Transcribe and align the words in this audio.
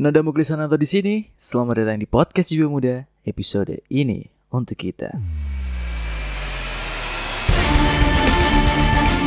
Nada 0.00 0.24
Muklisana 0.24 0.64
atau 0.64 0.80
di 0.80 0.88
sini, 0.88 1.28
selamat 1.36 1.84
datang 1.84 2.00
di 2.00 2.08
podcast 2.08 2.48
Jiwa 2.48 2.72
Muda 2.72 3.04
episode 3.20 3.84
ini 3.92 4.32
untuk 4.48 4.80
kita. 4.80 5.12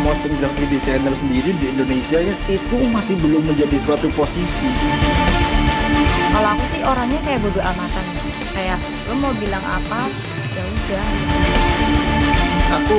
motion 0.01 0.33
graphic 0.41 0.73
designer 0.73 1.13
sendiri 1.13 1.53
di 1.61 1.69
Indonesia 1.77 2.17
ya 2.17 2.33
itu 2.49 2.77
masih 2.89 3.13
belum 3.21 3.45
menjadi 3.53 3.77
suatu 3.85 4.09
posisi. 4.17 4.65
Kalau 6.33 6.57
aku 6.57 6.65
sih 6.73 6.81
orangnya 6.81 7.21
kayak 7.21 7.45
bodo 7.45 7.61
amatan. 7.61 8.05
Kayak 8.57 8.81
lo 9.05 9.13
mau 9.21 9.33
bilang 9.37 9.61
apa, 9.61 10.09
ya 10.57 10.63
udah. 10.65 11.05
aku 12.81 12.97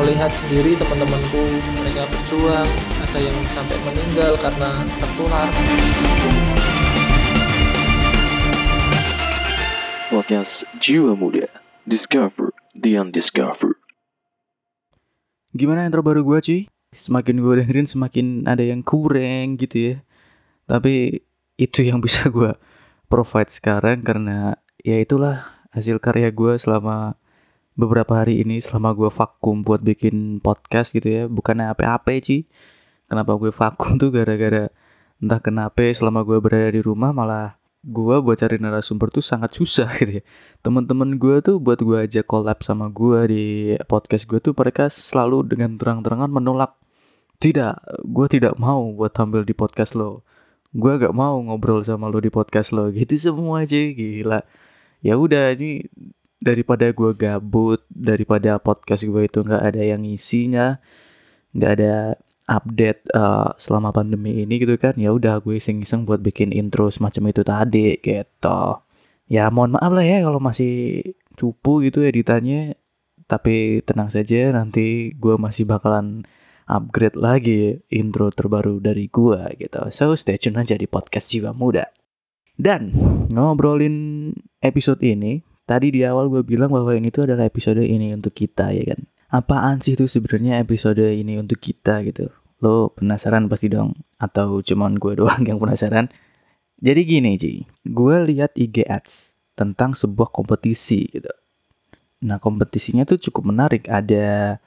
melihat 0.00 0.32
sendiri 0.32 0.80
teman-temanku 0.80 1.44
mereka 1.76 2.08
berjuang 2.08 2.70
ada 3.04 3.18
yang 3.20 3.36
sampai 3.52 3.76
meninggal 3.84 4.32
karena 4.40 4.80
tertular 4.96 5.48
Podcast 10.12 10.68
Jiwa 10.76 11.16
Muda, 11.16 11.48
Discover 11.88 12.52
the 12.76 13.00
Undiscovered. 13.00 13.80
Gimana 15.56 15.88
intro 15.88 16.04
baru 16.04 16.20
gue 16.20 16.36
cuy? 16.44 16.60
Semakin 16.92 17.40
gue 17.40 17.64
dengerin 17.64 17.88
semakin 17.88 18.44
ada 18.44 18.60
yang 18.60 18.84
kurang 18.84 19.56
gitu 19.56 19.96
ya. 19.96 19.96
Tapi 20.68 21.24
itu 21.56 21.80
yang 21.80 21.96
bisa 22.04 22.28
gue 22.28 22.52
provide 23.08 23.48
sekarang 23.48 24.04
karena 24.04 24.60
ya 24.84 25.00
itulah 25.00 25.48
hasil 25.72 25.96
karya 25.96 26.28
gue 26.28 26.60
selama 26.60 27.16
beberapa 27.72 28.20
hari 28.20 28.44
ini 28.44 28.60
selama 28.60 28.92
gue 28.92 29.08
vakum 29.08 29.64
buat 29.64 29.80
bikin 29.80 30.44
podcast 30.44 30.92
gitu 30.92 31.08
ya. 31.08 31.22
Bukannya 31.24 31.72
apa-apa 31.72 32.20
cuy. 32.20 32.44
Kenapa 33.08 33.32
gue 33.40 33.48
vakum 33.48 33.96
tuh 33.96 34.12
gara-gara 34.12 34.68
entah 35.24 35.40
kenapa 35.40 35.88
selama 35.88 36.20
gue 36.20 36.36
berada 36.36 36.68
di 36.68 36.84
rumah 36.84 37.16
malah 37.16 37.61
gue 37.82 38.16
buat 38.22 38.38
cari 38.38 38.62
narasumber 38.62 39.10
tuh 39.10 39.22
sangat 39.22 39.58
susah 39.58 39.90
gitu 40.00 40.18
ya. 40.18 40.24
Teman-teman 40.62 41.18
gue 41.18 41.42
tuh 41.42 41.58
buat 41.58 41.82
gue 41.82 41.98
aja 41.98 42.22
collab 42.22 42.62
sama 42.62 42.88
gue 42.88 43.20
di 43.28 43.44
podcast 43.90 44.24
gue 44.30 44.38
tuh 44.38 44.54
mereka 44.54 44.86
selalu 44.86 45.50
dengan 45.50 45.74
terang-terangan 45.76 46.30
menolak. 46.30 46.78
Tidak 47.42 48.06
gue 48.06 48.26
tidak 48.30 48.54
mau 48.56 48.94
buat 48.94 49.10
tampil 49.10 49.42
di 49.42 49.54
podcast 49.54 49.98
lo. 49.98 50.22
Gue 50.72 50.96
gak 50.96 51.12
mau 51.12 51.36
ngobrol 51.42 51.84
sama 51.84 52.06
lo 52.06 52.22
di 52.22 52.30
podcast 52.30 52.70
lo. 52.70 52.88
Gitu 52.94 53.18
semua 53.18 53.66
aja 53.66 53.76
gila. 53.76 54.46
Ya 55.02 55.18
udah 55.18 55.50
ini 55.58 55.90
daripada 56.42 56.90
gue 56.90 57.10
gabut 57.14 57.82
daripada 57.86 58.58
podcast 58.58 59.06
gue 59.06 59.22
itu 59.30 59.46
nggak 59.46 59.62
ada 59.62 59.82
yang 59.94 60.02
isinya 60.02 60.82
nggak 61.54 61.72
ada 61.78 61.94
update 62.50 63.06
uh, 63.14 63.54
selama 63.58 63.94
pandemi 63.94 64.42
ini 64.42 64.58
gitu 64.62 64.74
kan 64.78 64.98
ya 64.98 65.14
udah 65.14 65.38
gue 65.42 65.58
iseng-iseng 65.58 66.02
buat 66.02 66.18
bikin 66.22 66.50
intro 66.50 66.90
semacam 66.90 67.30
itu 67.30 67.42
tadi 67.46 67.88
gitu. 68.02 68.60
Ya 69.30 69.48
mohon 69.48 69.78
maaf 69.78 69.92
lah 69.94 70.04
ya 70.04 70.20
kalau 70.26 70.42
masih 70.42 71.02
cupu 71.38 71.86
gitu 71.86 72.02
editannya 72.04 72.76
tapi 73.30 73.80
tenang 73.86 74.12
saja 74.12 74.52
nanti 74.52 75.14
gue 75.16 75.34
masih 75.40 75.64
bakalan 75.64 76.26
upgrade 76.68 77.16
lagi 77.16 77.80
intro 77.88 78.28
terbaru 78.28 78.82
dari 78.82 79.08
gue 79.08 79.40
gitu. 79.56 79.80
So 79.94 80.12
stay 80.18 80.36
tune 80.36 80.58
aja 80.58 80.76
di 80.76 80.86
podcast 80.90 81.30
jiwa 81.32 81.54
muda. 81.56 81.88
Dan 82.52 82.92
ngobrolin 83.32 84.30
episode 84.60 85.00
ini 85.00 85.40
tadi 85.64 85.88
di 85.94 86.04
awal 86.04 86.28
gue 86.28 86.42
bilang 86.44 86.68
bahwa 86.68 86.92
ini 86.92 87.08
tuh 87.08 87.24
adalah 87.24 87.48
episode 87.48 87.80
ini 87.80 88.12
untuk 88.12 88.36
kita 88.36 88.74
ya 88.76 88.92
kan 88.92 89.00
apaan 89.32 89.80
sih 89.80 89.96
itu 89.96 90.04
sebenarnya 90.04 90.60
episode 90.60 91.00
ini 91.00 91.40
untuk 91.40 91.58
kita 91.58 92.04
gitu? 92.04 92.28
Lo 92.60 92.92
penasaran 92.92 93.48
pasti 93.48 93.72
dong 93.72 93.96
atau 94.20 94.60
cuman 94.60 95.00
gue 95.00 95.16
doang 95.24 95.42
yang 95.42 95.56
penasaran? 95.56 96.12
Jadi 96.82 97.00
gini 97.08 97.40
Ci 97.40 97.64
gue 97.88 98.16
lihat 98.28 98.52
IG 98.54 98.84
ads 98.84 99.32
tentang 99.56 99.96
sebuah 99.96 100.28
kompetisi 100.28 101.08
gitu. 101.08 101.32
Nah 102.22 102.36
kompetisinya 102.38 103.08
tuh 103.08 103.18
cukup 103.18 103.48
menarik. 103.48 103.88
Ada 103.88 104.60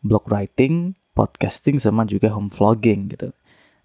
blog 0.00 0.30
writing 0.30 0.94
podcasting 1.12 1.82
sama 1.82 2.06
juga 2.06 2.30
home 2.30 2.54
vlogging 2.54 3.10
gitu. 3.10 3.34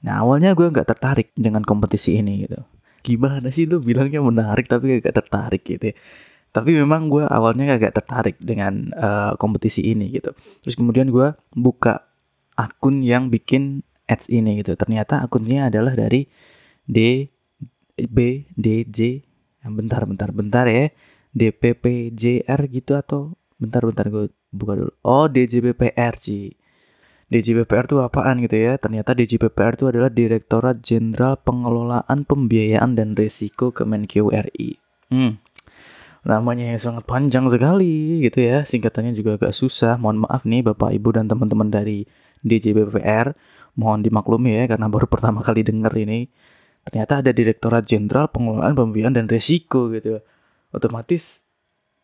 Nah 0.05 0.21
awalnya 0.23 0.53
gue 0.53 0.69
nggak 0.69 0.87
tertarik 0.87 1.33
dengan 1.33 1.65
kompetisi 1.65 2.21
ini 2.21 2.45
gitu. 2.45 2.61
Gimana 3.01 3.49
sih? 3.49 3.65
Lo 3.65 3.81
bilangnya 3.81 4.21
menarik 4.21 4.69
tapi 4.69 4.99
gak 4.99 5.15
tertarik 5.23 5.63
gitu 5.65 5.89
ya 5.89 5.95
tapi 6.49 6.73
memang 6.73 7.13
gue 7.13 7.25
awalnya 7.29 7.77
agak 7.77 8.01
tertarik 8.01 8.37
dengan 8.41 8.89
uh, 8.97 9.37
kompetisi 9.37 9.85
ini 9.85 10.09
gitu. 10.09 10.33
Terus 10.65 10.73
kemudian 10.73 11.13
gue 11.13 11.37
buka 11.53 12.09
akun 12.57 13.05
yang 13.05 13.29
bikin 13.29 13.85
ads 14.09 14.33
ini 14.33 14.59
gitu. 14.65 14.73
Ternyata 14.73 15.21
akunnya 15.21 15.69
adalah 15.69 15.93
dari 15.93 16.25
D 16.89 17.29
B 18.09 18.49
D 18.57 18.87
J 18.89 19.21
bentar 19.69 20.01
bentar 20.09 20.33
bentar 20.33 20.65
ya 20.65 20.89
DPPJR 21.29 22.59
gitu 22.73 22.97
atau 22.97 23.37
bentar 23.61 23.85
bentar 23.85 24.09
gue 24.09 24.33
buka 24.49 24.73
dulu. 24.73 24.93
Oh 25.05 25.29
DJBPR 25.29 26.17
sih 26.17 26.49
DJBPR 27.29 27.85
itu 27.85 28.01
apaan 28.01 28.41
gitu 28.41 28.57
ya? 28.57 28.81
Ternyata 28.81 29.13
DJBPR 29.13 29.77
itu 29.77 29.85
adalah 29.85 30.09
Direktorat 30.09 30.81
Jenderal 30.81 31.37
Pengelolaan 31.37 32.25
Pembiayaan 32.25 32.97
dan 32.97 33.13
Resiko 33.13 33.69
Kemenkeu 33.69 34.33
RI 34.33 34.81
hmm 35.09 35.41
namanya 36.29 36.69
yang 36.69 36.77
sangat 36.77 37.03
panjang 37.09 37.49
sekali 37.49 38.21
gitu 38.21 38.45
ya. 38.45 38.61
Singkatannya 38.61 39.17
juga 39.17 39.41
agak 39.41 39.51
susah. 39.57 39.97
Mohon 39.97 40.29
maaf 40.29 40.45
nih 40.45 40.61
bapak 40.61 40.93
ibu 40.93 41.09
dan 41.09 41.25
teman-teman 41.25 41.73
dari 41.73 42.05
DJBPR 42.45 43.33
mohon 43.75 44.05
dimaklumi 44.05 44.53
ya 44.53 44.63
karena 44.69 44.85
baru 44.87 45.09
pertama 45.13 45.41
kali 45.41 45.65
denger 45.65 45.91
ini. 45.97 46.29
Ternyata 46.85 47.25
ada 47.25 47.31
Direktorat 47.33 47.83
Jenderal 47.89 48.29
Pengelolaan 48.29 48.77
Pembiayaan 48.77 49.17
dan 49.17 49.25
Resiko 49.25 49.89
gitu. 49.89 50.21
Otomatis 50.69 51.41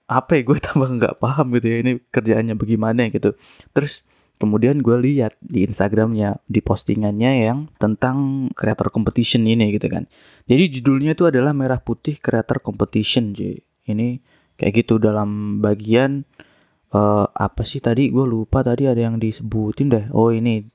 apa 0.06 0.38
ya 0.38 0.42
gue 0.46 0.58
tambah 0.66 0.90
nggak 0.90 1.16
paham 1.22 1.54
gitu 1.58 1.68
ya 1.70 1.78
ini 1.86 1.92
kerjaannya 2.10 2.58
bagaimana 2.58 3.14
gitu. 3.14 3.38
Terus 3.78 4.02
kemudian 4.42 4.82
gue 4.82 4.98
lihat 5.00 5.38
di 5.40 5.64
Instagramnya 5.64 6.42
di 6.50 6.60
postingannya 6.60 7.46
yang 7.46 7.72
tentang 7.78 8.50
creator 8.58 8.90
competition 8.90 9.46
ini 9.46 9.70
gitu 9.78 9.88
kan. 9.88 10.10
Jadi 10.50 10.82
judulnya 10.82 11.14
itu 11.14 11.30
adalah 11.30 11.54
merah 11.54 11.80
putih 11.80 12.18
creator 12.18 12.60
competition 12.60 13.32
jadi 13.32 13.62
ini 13.90 14.22
kayak 14.60 14.86
gitu 14.86 15.02
dalam 15.02 15.62
bagian 15.62 16.26
uh, 16.94 17.26
apa 17.30 17.64
sih 17.64 17.82
tadi? 17.82 18.10
Gue 18.12 18.26
lupa 18.28 18.62
tadi 18.62 18.90
ada 18.90 19.00
yang 19.00 19.18
disebutin 19.22 19.88
deh. 19.92 20.06
Oh 20.12 20.30
ini. 20.30 20.66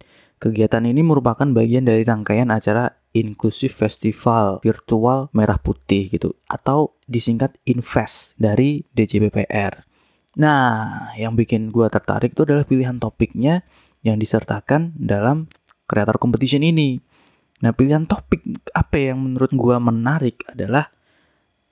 Kegiatan 0.40 0.88
ini 0.88 1.04
merupakan 1.04 1.44
bagian 1.44 1.84
dari 1.84 2.00
rangkaian 2.00 2.48
acara 2.48 2.88
inklusif 3.12 3.76
festival 3.76 4.64
virtual 4.64 5.28
merah 5.36 5.60
putih 5.60 6.08
gitu 6.08 6.32
atau 6.48 6.96
disingkat 7.04 7.60
invest 7.68 8.38
dari 8.40 8.86
DJBPR 8.94 9.84
nah 10.38 11.10
yang 11.18 11.34
bikin 11.34 11.74
gue 11.74 11.90
tertarik 11.90 12.38
itu 12.38 12.46
adalah 12.46 12.62
pilihan 12.62 13.02
topiknya 13.02 13.66
yang 14.06 14.16
disertakan 14.16 14.94
dalam 14.96 15.50
creator 15.90 16.16
competition 16.16 16.62
ini. 16.62 17.02
Nah 17.60 17.74
pilihan 17.76 18.06
topik 18.08 18.40
apa 18.72 18.96
yang 18.96 19.20
menurut 19.20 19.52
gue 19.52 19.76
menarik 19.76 20.40
adalah 20.48 20.88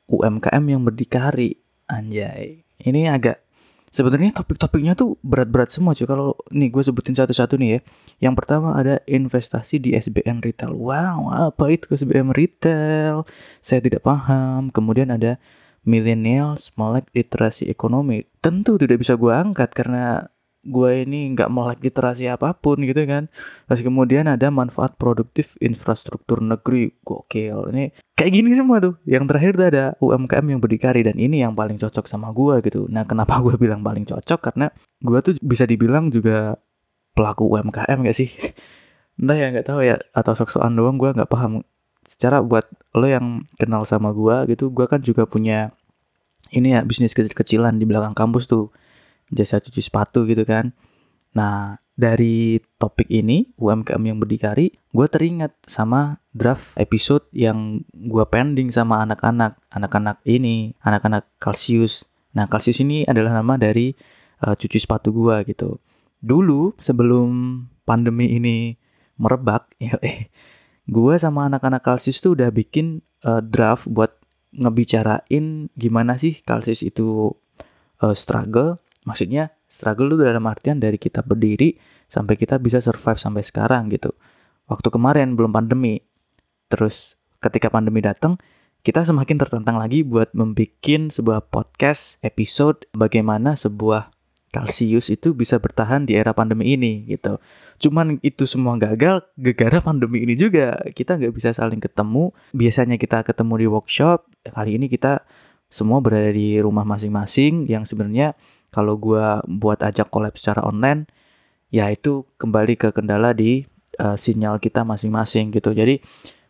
UMKM 0.09 0.65
yang 0.65 0.83
berdikari 0.83 1.61
anjay. 1.87 2.65
Ini 2.81 3.13
agak 3.13 3.45
sebenarnya 3.89 4.37
topik-topiknya 4.41 4.97
tuh 4.97 5.17
berat-berat 5.21 5.73
semua 5.73 5.93
cuy. 5.93 6.09
Kalau 6.09 6.37
nih 6.53 6.69
gue 6.73 6.83
sebutin 6.85 7.17
satu-satu 7.17 7.61
nih 7.61 7.71
ya. 7.77 7.81
Yang 8.29 8.35
pertama 8.45 8.75
ada 8.77 9.01
investasi 9.05 9.81
di 9.81 9.91
SBN 9.95 10.41
retail. 10.45 10.73
Wow 10.73 11.33
apa 11.33 11.69
itu 11.73 11.93
SBN 11.93 12.33
retail? 12.33 13.29
Saya 13.61 13.85
tidak 13.85 14.05
paham. 14.05 14.73
Kemudian 14.73 15.13
ada 15.13 15.37
millennials 15.85 16.73
melek 16.77 17.09
literasi 17.13 17.69
ekonomi. 17.69 18.25
Tentu 18.41 18.77
tidak 18.77 19.01
bisa 19.01 19.17
gue 19.17 19.33
angkat 19.33 19.73
karena 19.73 20.29
gue 20.69 21.09
ini 21.09 21.33
nggak 21.33 21.49
melek 21.49 21.81
literasi 21.81 22.29
apa 22.29 22.53
pun 22.53 22.79
gitu 22.85 23.03
kan. 23.09 23.33
Terus 23.67 23.83
kemudian 23.83 24.29
ada 24.29 24.53
manfaat 24.53 24.95
produktif 25.01 25.57
infrastruktur 25.59 26.45
negeri. 26.45 26.93
Gokil. 27.03 27.73
Ini 27.73 27.85
kayak 28.15 28.33
gini 28.33 28.53
semua 28.53 28.79
tuh. 28.79 28.95
Yang 29.09 29.25
terakhir 29.33 29.53
tuh 29.57 29.67
ada 29.73 29.85
UMKM 29.99 30.47
yang 30.47 30.61
berdikari 30.61 31.01
dan 31.03 31.17
ini 31.17 31.41
yang 31.41 31.57
paling 31.57 31.81
cocok 31.81 32.05
sama 32.05 32.31
gue 32.37 32.61
gitu. 32.63 32.85
Nah 32.93 33.09
kenapa 33.09 33.41
gue 33.41 33.57
bilang 33.57 33.81
paling 33.81 34.05
cocok? 34.05 34.41
Karena 34.53 34.69
gue 35.01 35.19
tuh 35.25 35.35
bisa 35.41 35.65
dibilang 35.65 36.13
juga 36.13 36.61
pelaku 37.17 37.49
UMKM 37.49 38.05
gak 38.05 38.17
sih? 38.17 38.31
Entah 39.19 39.35
ya 39.35 39.51
nggak 39.51 39.67
tahu 39.67 39.81
ya. 39.83 39.97
Atau 40.15 40.37
sok-sokan 40.37 40.77
doang 40.77 41.01
gue 41.01 41.11
nggak 41.11 41.27
paham. 41.27 41.65
Secara 42.07 42.45
buat 42.45 42.69
lo 42.97 43.07
yang 43.09 43.45
kenal 43.61 43.85
sama 43.85 44.13
gue 44.17 44.57
gitu 44.57 44.73
gue 44.73 44.87
kan 44.89 44.99
juga 45.05 45.29
punya 45.29 45.73
ini 46.53 46.73
ya 46.73 46.81
bisnis 46.85 47.13
kecil-kecilan 47.13 47.77
di 47.77 47.85
belakang 47.85 48.17
kampus 48.17 48.49
tuh 48.49 48.73
jasa 49.33 49.61
cuci 49.61 49.81
sepatu 49.85 50.25
gitu 50.25 50.43
kan. 50.45 50.73
Nah, 51.37 51.79
dari 51.99 52.63
topik 52.79 53.11
ini, 53.11 53.51
UMKM 53.59 54.03
yang 54.07 54.23
berdikari, 54.23 54.71
gue 54.71 55.07
teringat 55.11 55.51
sama 55.67 56.23
draft 56.31 56.71
episode 56.79 57.27
yang 57.35 57.83
gue 57.91 58.25
pending 58.31 58.71
sama 58.71 59.03
anak-anak, 59.03 59.59
anak-anak 59.75 60.23
ini, 60.23 60.79
anak-anak 60.87 61.27
Kalsius. 61.43 62.07
Nah, 62.39 62.47
Kalsius 62.47 62.79
ini 62.87 63.03
adalah 63.03 63.35
nama 63.35 63.59
dari 63.59 63.91
uh, 64.47 64.55
cuci 64.55 64.79
sepatu 64.79 65.11
gue 65.11 65.43
gitu. 65.51 65.83
Dulu, 66.23 66.79
sebelum 66.79 67.67
pandemi 67.83 68.39
ini 68.39 68.79
merebak, 69.19 69.75
ya, 69.83 69.99
eh, 70.07 70.31
gue 70.87 71.15
sama 71.19 71.51
anak-anak 71.51 71.83
Kalsius 71.83 72.23
tuh 72.23 72.39
udah 72.39 72.55
bikin 72.55 73.03
uh, 73.27 73.43
draft 73.43 73.91
buat 73.91 74.15
ngebicarain 74.55 75.69
gimana 75.77 76.17
sih 76.17 76.41
Kalsius 76.47 76.87
itu 76.87 77.35
uh, 78.01 78.15
struggle. 78.15 78.79
Maksudnya 79.09 79.57
struggle 79.65 80.13
itu 80.13 80.29
dalam 80.29 80.45
artian 80.45 80.77
dari 80.77 81.01
kita 81.01 81.25
berdiri 81.25 81.73
sampai 82.13 82.37
kita 82.37 82.61
bisa 82.61 82.85
survive 82.85 83.17
sampai 83.17 83.41
sekarang 83.41 83.89
gitu. 83.89 84.13
Waktu 84.69 84.93
kemarin 84.93 85.33
belum 85.33 85.57
pandemi. 85.57 86.05
Terus 86.69 87.17
ketika 87.41 87.73
pandemi 87.73 88.05
datang, 88.05 88.37
kita 88.85 89.01
semakin 89.01 89.41
tertantang 89.41 89.81
lagi 89.81 90.05
buat 90.05 90.37
membuat 90.37 91.09
sebuah 91.09 91.49
podcast 91.49 92.21
episode 92.21 92.85
bagaimana 92.93 93.57
sebuah 93.57 94.13
Kalsius 94.49 95.13
itu 95.13 95.37
bisa 95.37 95.61
bertahan 95.61 96.09
di 96.09 96.17
era 96.17 96.33
pandemi 96.33 96.73
ini 96.73 97.05
gitu. 97.05 97.37
Cuman 97.77 98.17
itu 98.25 98.49
semua 98.49 98.81
gagal 98.81 99.21
gara-gara 99.37 99.85
pandemi 99.85 100.25
ini 100.25 100.41
juga. 100.41 100.81
Kita 100.97 101.21
nggak 101.21 101.33
bisa 101.37 101.53
saling 101.53 101.85
ketemu. 101.85 102.33
Biasanya 102.57 102.97
kita 102.97 103.29
ketemu 103.29 103.55
di 103.61 103.67
workshop. 103.69 104.25
Kali 104.49 104.81
ini 104.81 104.89
kita 104.89 105.21
semua 105.69 106.01
berada 106.01 106.33
di 106.33 106.57
rumah 106.65 106.89
masing-masing 106.89 107.69
yang 107.69 107.85
sebenarnya 107.85 108.33
kalau 108.71 109.01
gue 109.01 109.25
buat 109.49 109.81
ajak 109.81 110.13
collab 110.13 110.37
secara 110.37 110.65
online 110.65 111.09
ya 111.69 111.93
itu 111.93 112.25
kembali 112.41 112.81
ke 112.81 112.89
kendala 112.93 113.37
di 113.37 113.69
uh, 114.01 114.17
sinyal 114.17 114.61
kita 114.61 114.85
masing-masing 114.85 115.53
gitu. 115.53 115.73
Jadi 115.77 116.01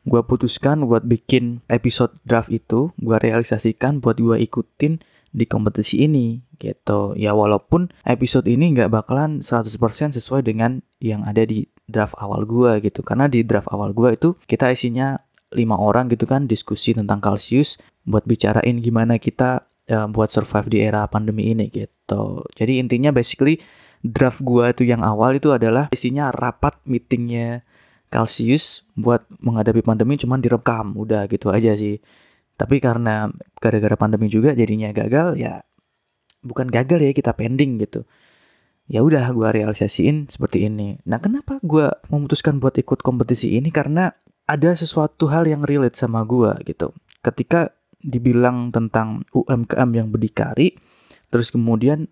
gue 0.09 0.21
putuskan 0.25 0.87
buat 0.87 1.05
bikin 1.05 1.61
episode 1.69 2.15
draft 2.25 2.49
itu, 2.49 2.95
gue 2.97 3.17
realisasikan 3.19 3.99
buat 4.01 4.17
gue 4.17 4.39
ikutin 4.41 5.03
di 5.35 5.45
kompetisi 5.45 6.07
ini 6.07 6.41
gitu. 6.57 7.13
Ya 7.19 7.35
walaupun 7.35 7.93
episode 8.07 8.49
ini 8.49 8.73
nggak 8.73 8.91
bakalan 8.91 9.45
100% 9.45 10.17
sesuai 10.17 10.47
dengan 10.47 10.81
yang 11.03 11.27
ada 11.27 11.45
di 11.45 11.69
draft 11.91 12.17
awal 12.17 12.47
gue 12.49 12.81
gitu. 12.85 13.05
Karena 13.05 13.27
di 13.27 13.45
draft 13.45 13.69
awal 13.75 13.93
gue 13.93 14.15
itu 14.15 14.39
kita 14.49 14.73
isinya 14.73 15.19
lima 15.49 15.81
orang 15.81 16.13
gitu 16.13 16.29
kan 16.29 16.45
diskusi 16.45 16.93
tentang 16.93 17.25
Kalsius 17.25 17.81
buat 18.05 18.25
bicarain 18.29 18.85
gimana 18.85 19.17
kita 19.17 19.68
uh, 19.91 20.09
buat 20.09 20.29
survive 20.29 20.69
di 20.69 20.79
era 20.85 21.05
pandemi 21.09 21.51
ini 21.53 21.73
gitu. 21.73 22.45
Jadi 22.55 22.81
intinya 22.81 23.11
basically 23.11 23.61
draft 24.05 24.45
gue 24.45 24.71
itu 24.71 24.87
yang 24.87 25.03
awal 25.03 25.35
itu 25.35 25.51
adalah 25.51 25.91
isinya 25.91 26.31
rapat 26.31 26.79
meetingnya 26.87 27.67
Kalsius 28.09 28.89
buat 28.97 29.29
menghadapi 29.45 29.85
pandemi 29.85 30.17
cuman 30.17 30.41
direkam 30.41 30.97
udah 30.97 31.29
gitu 31.29 31.53
aja 31.53 31.77
sih. 31.77 32.01
Tapi 32.59 32.81
karena 32.81 33.29
gara-gara 33.61 33.95
pandemi 33.95 34.27
juga 34.33 34.57
jadinya 34.57 34.91
gagal 34.91 35.37
ya 35.39 35.63
bukan 36.41 36.71
gagal 36.71 37.05
ya 37.05 37.13
kita 37.13 37.37
pending 37.37 37.77
gitu. 37.85 38.09
Ya 38.89 39.05
udah 39.05 39.29
gue 39.29 39.49
realisasiin 39.53 40.33
seperti 40.33 40.65
ini. 40.65 40.97
Nah 41.05 41.21
kenapa 41.21 41.61
gue 41.61 41.93
memutuskan 42.09 42.57
buat 42.57 42.73
ikut 42.81 43.05
kompetisi 43.05 43.61
ini? 43.61 43.69
Karena 43.69 44.09
ada 44.49 44.73
sesuatu 44.73 45.29
hal 45.29 45.45
yang 45.45 45.61
relate 45.61 46.01
sama 46.01 46.25
gue 46.25 46.49
gitu. 46.65 46.97
Ketika 47.21 47.77
dibilang 47.99 48.71
tentang 48.71 49.27
UMKM 49.35 49.91
yang 49.95 50.09
berdikari 50.15 50.79
terus 51.29 51.51
kemudian 51.53 52.09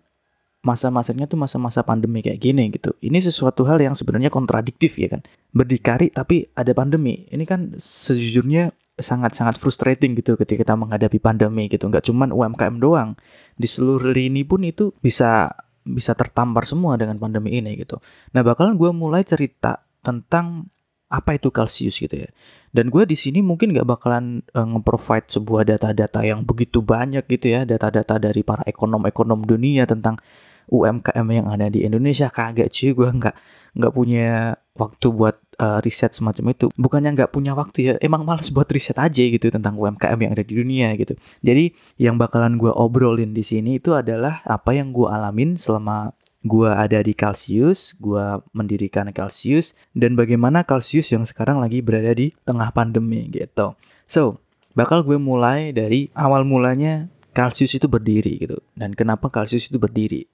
masa-masanya 0.65 1.31
tuh 1.31 1.39
masa-masa 1.39 1.85
pandemi 1.85 2.19
kayak 2.19 2.43
gini 2.43 2.67
gitu. 2.75 2.91
Ini 2.99 3.23
sesuatu 3.23 3.63
hal 3.63 3.79
yang 3.79 3.95
sebenarnya 3.95 4.27
kontradiktif 4.27 4.99
ya 4.99 5.15
kan. 5.15 5.21
Berdikari 5.55 6.11
tapi 6.11 6.49
ada 6.57 6.75
pandemi. 6.75 7.23
Ini 7.31 7.47
kan 7.47 7.79
sejujurnya 7.79 8.75
sangat-sangat 8.97 9.61
frustrating 9.61 10.17
gitu 10.17 10.35
ketika 10.35 10.67
kita 10.67 10.73
menghadapi 10.75 11.21
pandemi 11.23 11.69
gitu. 11.71 11.87
Nggak 11.87 12.09
cuman 12.09 12.35
UMKM 12.35 12.83
doang. 12.83 13.15
Di 13.55 13.69
seluruh 13.69 14.11
lini 14.11 14.43
pun 14.43 14.67
itu 14.67 14.91
bisa 14.99 15.55
bisa 15.87 16.11
tertampar 16.19 16.67
semua 16.67 16.99
dengan 16.99 17.15
pandemi 17.15 17.55
ini 17.55 17.79
gitu. 17.79 18.03
Nah 18.35 18.43
bakalan 18.43 18.75
gue 18.75 18.91
mulai 18.91 19.23
cerita 19.23 19.87
tentang 20.03 20.67
apa 21.07 21.39
itu 21.39 21.49
Kalsius 21.51 21.99
gitu 22.03 22.27
ya. 22.27 22.29
Dan 22.71 22.91
gue 22.91 23.07
di 23.07 23.15
sini 23.15 23.39
mungkin 23.39 23.71
nggak 23.71 23.87
bakalan 23.87 24.43
uh, 24.53 24.67
nge-provide 24.67 25.27
sebuah 25.31 25.63
data-data 25.65 26.21
yang 26.27 26.43
begitu 26.43 26.83
banyak 26.83 27.23
gitu 27.31 27.55
ya, 27.55 27.63
data-data 27.63 28.19
dari 28.19 28.43
para 28.43 28.61
ekonom-ekonom 28.67 29.47
dunia 29.47 29.87
tentang 29.87 30.19
UMKM 30.67 31.27
yang 31.31 31.47
ada 31.47 31.71
di 31.71 31.87
Indonesia. 31.87 32.27
Kagak 32.27 32.69
cuy 32.75 32.91
gue 32.91 33.09
nggak 33.09 33.35
nggak 33.77 33.93
punya 33.93 34.57
waktu 34.75 35.07
buat 35.13 35.37
uh, 35.63 35.79
riset 35.79 36.11
semacam 36.11 36.51
itu. 36.51 36.67
Bukannya 36.75 37.15
nggak 37.15 37.31
punya 37.31 37.55
waktu 37.55 37.77
ya 37.81 37.93
emang 38.03 38.27
males 38.27 38.51
buat 38.51 38.67
riset 38.67 38.99
aja 38.99 39.23
gitu 39.23 39.47
tentang 39.47 39.79
UMKM 39.79 40.17
yang 40.17 40.31
ada 40.35 40.43
di 40.43 40.53
dunia 40.59 40.91
gitu. 40.99 41.15
Jadi 41.39 41.71
yang 42.01 42.19
bakalan 42.19 42.59
gue 42.59 42.69
obrolin 42.73 43.31
di 43.31 43.41
sini 43.45 43.79
itu 43.79 43.95
adalah 43.95 44.43
apa 44.43 44.75
yang 44.75 44.91
gue 44.91 45.07
alamin 45.07 45.55
selama 45.55 46.16
gue 46.47 46.71
ada 46.71 47.03
di 47.03 47.11
Kalsius, 47.13 47.93
gue 47.99 48.41
mendirikan 48.55 49.11
Kalsius, 49.11 49.75
dan 49.91 50.15
bagaimana 50.15 50.63
Kalsius 50.63 51.11
yang 51.11 51.27
sekarang 51.27 51.59
lagi 51.59 51.83
berada 51.83 52.15
di 52.15 52.31
tengah 52.47 52.71
pandemi 52.71 53.27
gitu. 53.29 53.75
So, 54.07 54.39
bakal 54.73 55.03
gue 55.03 55.19
mulai 55.19 55.75
dari 55.75 56.07
awal 56.15 56.47
mulanya 56.47 57.11
Kalsius 57.35 57.77
itu 57.77 57.85
berdiri 57.85 58.41
gitu. 58.41 58.57
Dan 58.73 58.97
kenapa 58.97 59.29
Kalsius 59.29 59.69
itu 59.69 59.77
berdiri? 59.77 60.25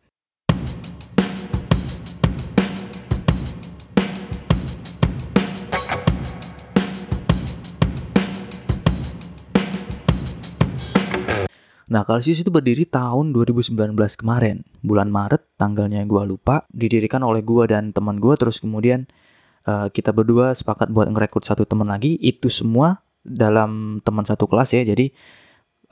Nah, 11.94 12.02
Kalsius 12.02 12.42
itu 12.42 12.50
berdiri 12.50 12.90
tahun 12.90 13.38
2019 13.38 13.94
kemarin. 14.18 14.66
Bulan 14.82 15.14
Maret, 15.14 15.46
tanggalnya 15.62 16.02
gue 16.10 16.26
lupa. 16.26 16.66
Didirikan 16.74 17.22
oleh 17.22 17.46
gue 17.46 17.70
dan 17.70 17.94
teman 17.94 18.18
gue. 18.18 18.34
Terus 18.34 18.58
kemudian 18.58 19.06
uh, 19.70 19.94
kita 19.94 20.10
berdua 20.10 20.58
sepakat 20.58 20.90
buat 20.90 21.06
ngerekrut 21.14 21.46
satu 21.46 21.70
teman 21.70 21.94
lagi. 21.94 22.18
Itu 22.18 22.50
semua 22.50 22.98
dalam 23.22 24.02
teman 24.02 24.26
satu 24.26 24.50
kelas 24.50 24.74
ya. 24.74 24.82
Jadi 24.82 25.14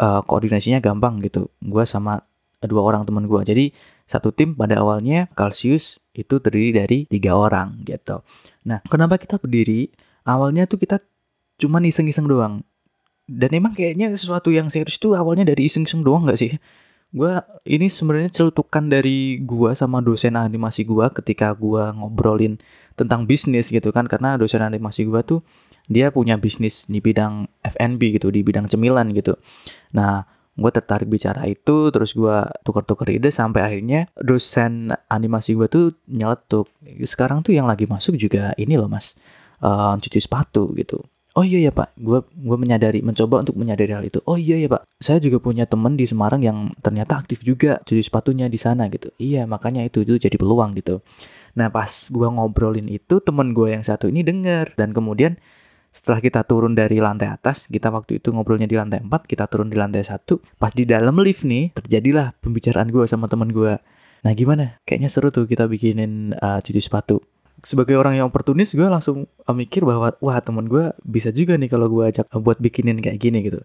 uh, 0.01 0.25
koordinasinya 0.25 0.81
gampang 0.81 1.21
gitu. 1.21 1.53
Gue 1.61 1.85
sama 1.85 2.25
dua 2.65 2.81
orang 2.81 3.05
teman 3.05 3.29
gue. 3.29 3.41
Jadi 3.45 3.65
satu 4.09 4.33
tim 4.33 4.57
pada 4.57 4.81
awalnya 4.81 5.29
Kalsius 5.37 6.01
itu 6.17 6.41
terdiri 6.41 6.81
dari 6.81 6.97
tiga 7.05 7.37
orang 7.37 7.77
gitu. 7.85 8.25
Nah, 8.65 8.81
kenapa 8.89 9.21
kita 9.21 9.37
berdiri? 9.37 9.93
Awalnya 10.25 10.65
tuh 10.65 10.81
kita 10.81 10.97
cuma 11.61 11.77
iseng-iseng 11.77 12.25
doang 12.25 12.65
dan 13.31 13.49
emang 13.55 13.71
kayaknya 13.71 14.11
sesuatu 14.11 14.51
yang 14.51 14.67
serius 14.67 14.99
tuh 14.99 15.15
awalnya 15.15 15.47
dari 15.47 15.71
iseng-iseng 15.71 16.03
doang 16.03 16.27
gak 16.27 16.35
sih? 16.35 16.59
Gue 17.11 17.39
ini 17.67 17.87
sebenarnya 17.87 18.31
celutukan 18.31 18.83
dari 18.87 19.39
gue 19.39 19.71
sama 19.75 20.03
dosen 20.03 20.35
animasi 20.35 20.83
gue 20.83 21.05
ketika 21.15 21.55
gue 21.55 21.91
ngobrolin 21.95 22.59
tentang 22.99 23.23
bisnis 23.27 23.71
gitu 23.71 23.91
kan 23.95 24.07
karena 24.07 24.35
dosen 24.35 24.63
animasi 24.63 25.07
gue 25.07 25.19
tuh 25.23 25.39
dia 25.91 26.11
punya 26.11 26.39
bisnis 26.39 26.87
di 26.87 27.03
bidang 27.03 27.47
F&B 27.63 28.19
gitu 28.19 28.31
di 28.31 28.43
bidang 28.43 28.67
cemilan 28.71 29.11
gitu. 29.11 29.35
Nah 29.91 30.23
gue 30.51 30.71
tertarik 30.71 31.07
bicara 31.07 31.47
itu 31.47 31.91
terus 31.95 32.11
gue 32.11 32.37
tukar-tukar 32.67 33.07
ide 33.07 33.31
sampai 33.31 33.63
akhirnya 33.63 34.11
dosen 34.19 34.91
animasi 35.07 35.55
gue 35.55 35.67
tuh 35.71 35.85
nyeletuk 36.11 36.67
sekarang 37.07 37.39
tuh 37.39 37.55
yang 37.55 37.65
lagi 37.71 37.87
masuk 37.87 38.19
juga 38.19 38.51
ini 38.59 38.75
loh 38.75 38.91
mas 38.91 39.15
uh, 39.63 39.95
cuci 39.95 40.19
sepatu 40.19 40.75
gitu 40.75 40.99
Oh 41.31 41.47
iya 41.47 41.63
ya 41.63 41.71
Pak, 41.71 41.95
gue 41.95 42.19
gue 42.27 42.57
menyadari, 42.59 42.99
mencoba 42.99 43.39
untuk 43.39 43.55
menyadari 43.55 43.95
hal 43.95 44.03
itu. 44.03 44.19
Oh 44.27 44.35
iya 44.35 44.59
ya 44.59 44.67
Pak, 44.67 44.83
saya 44.99 45.23
juga 45.23 45.39
punya 45.39 45.63
temen 45.63 45.95
di 45.95 46.03
Semarang 46.03 46.43
yang 46.43 46.75
ternyata 46.83 47.15
aktif 47.15 47.39
juga 47.39 47.79
cuci 47.87 48.03
sepatunya 48.03 48.51
di 48.51 48.59
sana 48.59 48.91
gitu. 48.91 49.15
Iya 49.15 49.47
makanya 49.47 49.87
itu 49.87 50.03
itu 50.03 50.19
jadi 50.19 50.35
peluang 50.35 50.75
gitu. 50.75 50.99
Nah 51.55 51.71
pas 51.71 51.87
gue 51.87 52.27
ngobrolin 52.27 52.91
itu 52.91 53.23
temen 53.23 53.55
gue 53.55 53.71
yang 53.71 53.79
satu 53.79 54.11
ini 54.11 54.27
denger 54.27 54.75
dan 54.75 54.91
kemudian 54.91 55.39
setelah 55.91 56.19
kita 56.19 56.43
turun 56.43 56.75
dari 56.75 56.99
lantai 56.99 57.31
atas, 57.31 57.71
kita 57.71 57.91
waktu 57.91 58.19
itu 58.19 58.35
ngobrolnya 58.35 58.67
di 58.67 58.75
lantai 58.75 58.99
4, 58.99 59.11
kita 59.27 59.47
turun 59.47 59.71
di 59.71 59.79
lantai 59.79 60.03
satu. 60.03 60.39
Pas 60.59 60.71
di 60.71 60.83
dalam 60.83 61.15
lift 61.19 61.47
nih, 61.47 61.71
terjadilah 61.75 62.35
pembicaraan 62.43 62.91
gue 62.91 63.07
sama 63.07 63.31
temen 63.31 63.51
gue. 63.55 63.79
Nah 64.23 64.31
gimana? 64.35 64.79
Kayaknya 64.83 65.09
seru 65.11 65.31
tuh 65.31 65.47
kita 65.47 65.67
bikinin 65.67 66.35
uh, 66.39 66.59
cuci 66.59 66.79
sepatu 66.83 67.23
sebagai 67.61 67.93
orang 67.97 68.17
yang 68.17 68.27
oportunis 68.29 68.73
gue 68.73 68.85
langsung 68.85 69.29
uh, 69.45 69.55
mikir 69.55 69.85
bahwa 69.85 70.17
wah 70.17 70.37
temen 70.41 70.65
gue 70.65 70.89
bisa 71.05 71.29
juga 71.29 71.55
nih 71.57 71.69
kalau 71.69 71.87
gue 71.89 72.09
ajak 72.09 72.25
uh, 72.33 72.41
buat 72.41 72.57
bikinin 72.57 72.97
kayak 72.97 73.21
gini 73.21 73.45
gitu. 73.45 73.61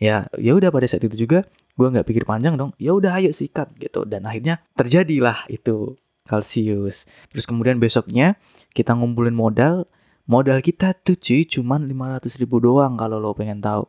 Ya 0.00 0.30
ya 0.40 0.56
udah 0.56 0.72
pada 0.72 0.86
saat 0.88 1.04
itu 1.04 1.28
juga 1.28 1.44
gue 1.76 1.86
nggak 1.90 2.06
pikir 2.06 2.24
panjang 2.24 2.54
dong. 2.54 2.72
Ya 2.78 2.94
udah 2.94 3.18
ayo 3.18 3.34
sikat 3.34 3.74
gitu. 3.76 4.06
Dan 4.06 4.24
akhirnya 4.24 4.62
terjadilah 4.78 5.50
itu 5.50 5.98
kalsius 6.24 7.10
terus 7.34 7.44
kemudian 7.44 7.82
besoknya 7.82 8.38
kita 8.72 8.94
ngumpulin 8.94 9.34
modal. 9.34 9.84
Modal 10.30 10.62
kita 10.62 10.94
tuh 10.94 11.18
cuy 11.18 11.42
cuman 11.42 11.90
500 11.90 12.38
ribu 12.38 12.62
doang 12.62 12.94
kalau 12.94 13.18
lo 13.18 13.34
pengen 13.34 13.58
tahu. 13.58 13.82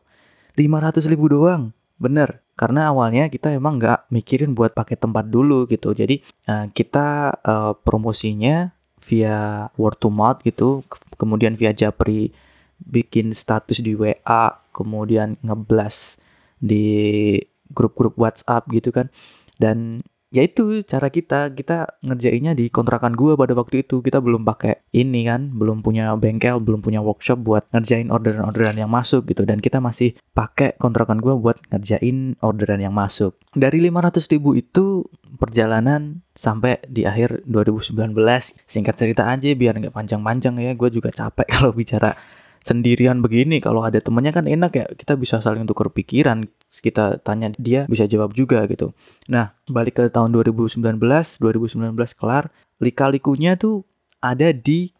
500 0.58 1.06
ribu 1.06 1.30
doang 1.30 1.70
bener. 2.01 2.41
Karena 2.58 2.89
awalnya 2.89 3.30
kita 3.30 3.53
emang 3.53 3.77
nggak 3.77 4.10
mikirin 4.10 4.58
buat 4.58 4.74
pakai 4.74 4.98
tempat 4.98 5.30
dulu 5.30 5.70
gitu. 5.70 5.94
Jadi 5.94 6.25
uh, 6.50 6.65
kita 6.74 7.38
uh, 7.46 7.74
promosinya 7.77 8.74
via 9.01 9.67
word 9.75 9.98
to 9.98 10.10
mouth 10.13 10.39
gitu 10.46 10.86
kemudian 11.17 11.58
via 11.58 11.74
Japri 11.74 12.34
bikin 12.81 13.34
status 13.34 13.81
di 13.81 13.93
WA 13.93 14.58
kemudian 14.74 15.38
ngeblas 15.46 16.17
di 16.62 17.38
grup-grup 17.74 18.15
WhatsApp 18.20 18.67
gitu 18.70 18.91
kan. 18.93 19.08
Dan 19.58 20.05
ya 20.31 20.41
itu 20.47 20.81
cara 20.88 21.11
kita. 21.11 21.51
Kita 21.53 22.00
ngerjainnya 22.01 22.55
di 22.55 22.71
kontrakan 22.71 23.13
gua 23.13 23.35
pada 23.38 23.53
waktu 23.53 23.83
itu. 23.83 24.00
Kita 24.01 24.23
belum 24.23 24.47
pakai 24.47 24.88
ini 24.95 25.27
kan 25.27 25.51
belum 25.53 25.83
punya 25.85 26.15
bengkel 26.15 26.63
belum 26.63 26.81
punya 26.81 27.03
workshop 27.03 27.43
buat 27.43 27.67
ngerjain 27.75 28.09
orderan-orderan 28.09 28.79
yang 28.79 28.89
masuk 28.89 29.27
gitu. 29.29 29.43
Dan 29.43 29.59
kita 29.59 29.77
masih 29.83 30.15
pakai 30.33 30.79
kontrakan 30.79 31.19
gua 31.19 31.38
buat 31.38 31.59
ngerjain 31.69 32.39
orderan 32.41 32.81
yang 32.81 32.95
masuk. 32.95 33.38
Dari 33.51 33.83
500 33.83 34.31
ribu 34.31 34.55
itu 34.55 35.05
perjalanan 35.38 36.23
sampai 36.31 36.79
di 36.88 37.03
akhir 37.03 37.43
2019 37.45 38.15
singkat 38.65 38.95
cerita 38.95 39.27
aja 39.27 39.51
biar 39.53 39.77
nggak 39.77 39.93
panjang-panjang 39.93 40.57
ya. 40.57 40.71
Gue 40.73 40.89
juga 40.89 41.11
capek 41.11 41.47
kalau 41.59 41.75
bicara 41.75 42.15
sendirian 42.61 43.19
begini. 43.19 43.59
Kalau 43.59 43.81
ada 43.81 43.97
temennya 44.00 44.31
kan 44.31 44.45
enak 44.45 44.71
ya. 44.73 44.85
Kita 44.93 45.17
bisa 45.17 45.41
saling 45.41 45.65
tukar 45.65 45.89
pikiran 45.89 46.45
kita 46.80 47.20
tanya 47.20 47.51
dia 47.60 47.84
bisa 47.92 48.08
jawab 48.08 48.32
juga 48.32 48.63
gitu 48.72 48.96
nah 49.28 49.51
balik 49.68 50.00
ke 50.00 50.04
tahun 50.08 50.32
2019 50.32 50.80
2019 50.80 51.92
kelar 52.16 52.48
lika-likunya 52.80 53.60
tuh 53.60 53.84
ada 54.24 54.56
di 54.56 54.96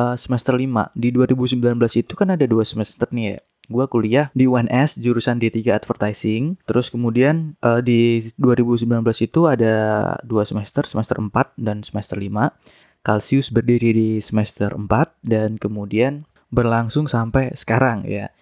uh, 0.00 0.16
semester 0.16 0.56
5 0.56 0.64
di 0.96 1.12
2019 1.12 1.60
itu 2.00 2.12
kan 2.16 2.32
ada 2.32 2.48
dua 2.48 2.64
semester 2.64 3.06
nih 3.12 3.36
ya 3.36 3.40
gue 3.68 3.84
kuliah 3.88 4.28
di 4.36 4.44
UNS 4.44 5.00
jurusan 5.00 5.40
D3 5.40 5.72
Advertising. 5.72 6.60
Terus 6.68 6.92
kemudian 6.92 7.56
uh, 7.64 7.80
di 7.80 8.20
2019 8.36 8.84
itu 9.24 9.40
ada 9.48 9.74
dua 10.20 10.44
semester, 10.44 10.84
semester 10.84 11.16
4 11.16 11.56
dan 11.56 11.80
semester 11.80 12.20
5. 12.20 12.52
Kalsius 13.04 13.52
berdiri 13.52 13.92
di 13.92 14.10
semester 14.20 14.72
4 14.72 14.88
dan 15.24 15.60
kemudian 15.60 16.24
berlangsung 16.48 17.08
sampai 17.08 17.52
sekarang 17.52 18.04
ya. 18.08 18.32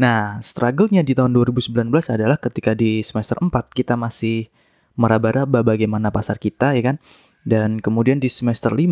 Nah, 0.00 0.40
struggle-nya 0.40 1.04
di 1.04 1.12
tahun 1.12 1.36
2019 1.36 1.92
adalah 2.08 2.40
ketika 2.40 2.72
di 2.72 3.04
semester 3.04 3.36
4 3.36 3.52
kita 3.76 3.94
masih 3.98 4.48
meraba-raba 4.96 5.60
bagaimana 5.64 6.08
pasar 6.08 6.40
kita 6.40 6.72
ya 6.72 6.82
kan. 6.92 6.96
Dan 7.42 7.82
kemudian 7.82 8.22
di 8.22 8.30
semester 8.30 8.72
5 8.72 8.88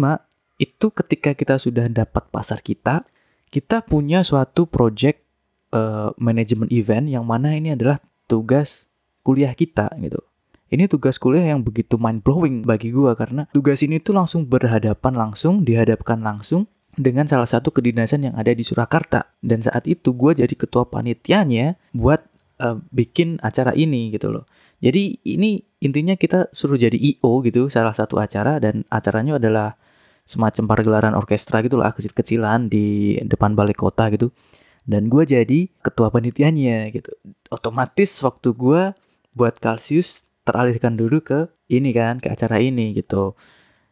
itu 0.60 0.86
ketika 0.92 1.32
kita 1.32 1.56
sudah 1.56 1.88
dapat 1.88 2.28
pasar 2.28 2.60
kita, 2.60 3.08
kita 3.48 3.80
punya 3.86 4.20
suatu 4.20 4.68
project 4.68 5.24
uh, 5.72 6.12
manajemen 6.20 6.68
event 6.68 7.08
yang 7.08 7.24
mana 7.24 7.56
ini 7.56 7.72
adalah 7.72 7.98
tugas 8.28 8.90
kuliah 9.24 9.56
kita 9.56 9.88
gitu. 9.98 10.20
Ini 10.70 10.86
tugas 10.86 11.18
kuliah 11.18 11.50
yang 11.50 11.66
begitu 11.66 11.98
mind 11.98 12.22
blowing 12.22 12.62
bagi 12.62 12.94
gua 12.94 13.18
karena 13.18 13.50
tugas 13.50 13.82
ini 13.82 13.98
tuh 13.98 14.14
langsung 14.14 14.46
berhadapan 14.46 15.18
langsung, 15.18 15.66
dihadapkan 15.66 16.22
langsung 16.22 16.70
dengan 17.00 17.24
salah 17.24 17.48
satu 17.48 17.72
kedinasan 17.72 18.28
yang 18.28 18.34
ada 18.36 18.52
di 18.52 18.60
Surakarta. 18.60 19.32
Dan 19.40 19.64
saat 19.64 19.88
itu 19.88 20.12
gue 20.12 20.36
jadi 20.36 20.52
ketua 20.52 20.84
panitianya 20.86 21.80
buat 21.96 22.20
uh, 22.60 22.76
bikin 22.92 23.40
acara 23.40 23.72
ini 23.72 24.12
gitu 24.12 24.28
loh. 24.28 24.44
Jadi 24.80 25.20
ini 25.24 25.60
intinya 25.80 26.16
kita 26.16 26.52
suruh 26.52 26.76
jadi 26.76 26.96
IO 26.96 27.40
gitu 27.44 27.72
salah 27.72 27.92
satu 27.96 28.20
acara 28.20 28.60
dan 28.60 28.84
acaranya 28.92 29.40
adalah 29.40 29.76
semacam 30.24 30.64
pergelaran 30.70 31.12
orkestra 31.16 31.60
gitu 31.64 31.80
lah 31.80 31.92
kecil-kecilan 31.96 32.68
di 32.68 33.16
depan 33.24 33.56
balai 33.56 33.76
kota 33.76 34.12
gitu. 34.12 34.32
Dan 34.84 35.12
gue 35.12 35.24
jadi 35.24 35.68
ketua 35.84 36.08
panitianya 36.08 36.88
gitu. 36.92 37.12
Otomatis 37.52 38.08
waktu 38.24 38.56
gue 38.56 38.82
buat 39.36 39.54
Kalsius 39.60 40.24
teralihkan 40.44 40.96
dulu 40.96 41.20
ke 41.20 41.52
ini 41.68 41.92
kan 41.92 42.18
ke 42.18 42.32
acara 42.32 42.60
ini 42.60 42.96
gitu. 42.96 43.36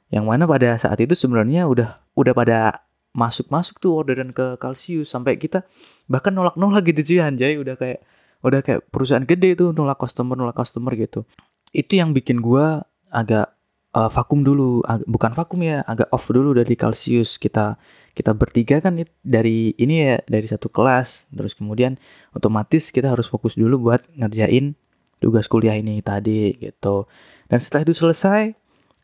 Yang 0.08 0.24
mana 0.24 0.44
pada 0.48 0.80
saat 0.80 0.96
itu 1.04 1.12
sebenarnya 1.12 1.68
udah 1.68 2.00
udah 2.16 2.32
pada 2.32 2.87
masuk-masuk 3.16 3.80
tuh 3.80 3.96
orderan 3.96 4.30
ke 4.30 4.60
Kalsius 4.60 5.10
sampai 5.10 5.40
kita 5.40 5.64
bahkan 6.06 6.32
nolak-nolak 6.32 6.84
gitu 6.88 7.00
sih 7.04 7.18
Anjay. 7.22 7.56
Udah 7.56 7.74
kayak 7.74 8.04
udah 8.44 8.60
kayak 8.62 8.86
perusahaan 8.94 9.24
gede 9.26 9.58
tuh 9.58 9.74
nolak 9.74 9.98
customer 9.98 10.38
nolak 10.38 10.56
customer 10.56 10.94
gitu. 10.94 11.26
Itu 11.74 11.98
yang 11.98 12.14
bikin 12.14 12.40
gua 12.40 12.86
agak 13.08 13.58
uh, 13.96 14.10
vakum 14.12 14.44
dulu 14.44 14.84
ag 14.84 15.02
bukan 15.08 15.32
vakum 15.32 15.60
ya 15.64 15.82
agak 15.84 16.08
off 16.12 16.28
dulu 16.28 16.52
dari 16.54 16.74
Kalsius 16.78 17.40
kita 17.40 17.80
kita 18.12 18.34
bertiga 18.34 18.82
kan 18.82 18.98
dari 19.22 19.72
ini 19.78 19.94
ya 20.02 20.16
dari 20.26 20.46
satu 20.46 20.70
kelas. 20.70 21.30
Terus 21.32 21.54
kemudian 21.54 21.98
otomatis 22.34 22.90
kita 22.94 23.14
harus 23.14 23.26
fokus 23.30 23.54
dulu 23.58 23.90
buat 23.90 24.04
ngerjain 24.14 24.78
tugas 25.18 25.50
kuliah 25.50 25.74
ini 25.74 25.98
tadi 26.02 26.54
gitu. 26.58 27.10
Dan 27.50 27.58
setelah 27.58 27.86
itu 27.88 27.94
selesai 27.94 28.54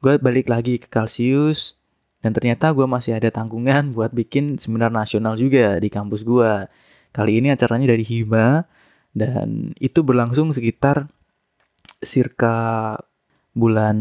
gue 0.04 0.14
balik 0.20 0.52
lagi 0.52 0.76
ke 0.76 0.86
Kalsius 0.90 1.80
dan 2.24 2.32
ternyata 2.32 2.72
gue 2.72 2.88
masih 2.88 3.20
ada 3.20 3.28
tanggungan 3.28 3.92
buat 3.92 4.16
bikin 4.16 4.56
seminar 4.56 4.88
nasional 4.88 5.36
juga 5.36 5.76
di 5.76 5.92
kampus 5.92 6.24
gue. 6.24 6.52
Kali 7.12 7.36
ini 7.36 7.52
acaranya 7.52 7.92
dari 7.92 8.00
Hima 8.00 8.64
dan 9.12 9.76
itu 9.76 10.00
berlangsung 10.00 10.56
sekitar 10.56 11.12
circa 12.00 12.96
bulan 13.52 13.96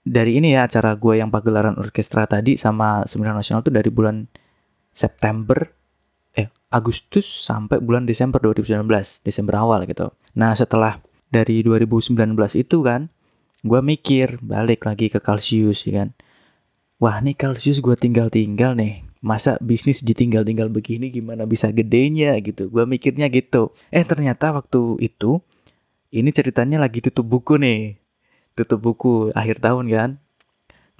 dari 0.00 0.40
ini 0.40 0.56
ya 0.56 0.64
acara 0.64 0.96
gue 0.96 1.20
yang 1.20 1.28
pagelaran 1.28 1.76
orkestra 1.76 2.24
tadi 2.24 2.56
sama 2.56 3.04
seminar 3.04 3.36
nasional 3.36 3.60
tuh 3.60 3.76
dari 3.76 3.92
bulan 3.92 4.24
September 4.90 5.70
eh 6.34 6.50
Agustus 6.72 7.28
sampai 7.46 7.78
bulan 7.78 8.08
Desember 8.08 8.42
2019 8.42 8.82
Desember 9.22 9.54
awal 9.62 9.86
gitu 9.86 10.10
nah 10.34 10.50
setelah 10.56 10.98
dari 11.30 11.62
2019 11.62 12.18
itu 12.58 12.82
kan 12.82 13.06
gue 13.62 13.80
mikir 13.84 14.42
balik 14.42 14.88
lagi 14.88 15.06
ke 15.06 15.22
Kalsius 15.22 15.86
ya 15.86 16.02
kan 16.02 16.08
wah 17.00 17.18
nih 17.18 17.34
Kalsius 17.34 17.80
gue 17.80 17.96
tinggal-tinggal 17.96 18.76
nih. 18.76 19.02
Masa 19.20 19.60
bisnis 19.60 20.00
ditinggal-tinggal 20.00 20.72
begini 20.72 21.12
gimana 21.12 21.44
bisa 21.44 21.72
gedenya 21.72 22.36
gitu? 22.40 22.68
Gue 22.68 22.84
mikirnya 22.84 23.28
gitu. 23.32 23.72
Eh 23.92 24.04
ternyata 24.04 24.52
waktu 24.52 25.00
itu 25.00 25.40
ini 26.12 26.30
ceritanya 26.30 26.80
lagi 26.80 27.00
tutup 27.00 27.26
buku 27.26 27.56
nih. 27.56 27.96
Tutup 28.56 28.80
buku 28.80 29.32
akhir 29.32 29.64
tahun 29.64 29.88
kan. 29.88 30.10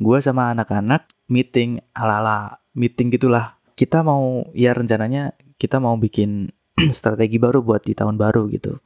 Gue 0.00 0.20
sama 0.24 0.52
anak-anak 0.52 1.08
meeting 1.28 1.84
ala-ala 1.92 2.60
meeting 2.72 3.12
gitulah. 3.12 3.56
Kita 3.76 4.04
mau 4.04 4.48
ya 4.56 4.76
rencananya 4.76 5.36
kita 5.60 5.80
mau 5.80 5.96
bikin 5.96 6.52
strategi 6.96 7.36
baru 7.36 7.60
buat 7.60 7.84
di 7.84 7.92
tahun 7.92 8.16
baru 8.16 8.48
gitu. 8.52 8.80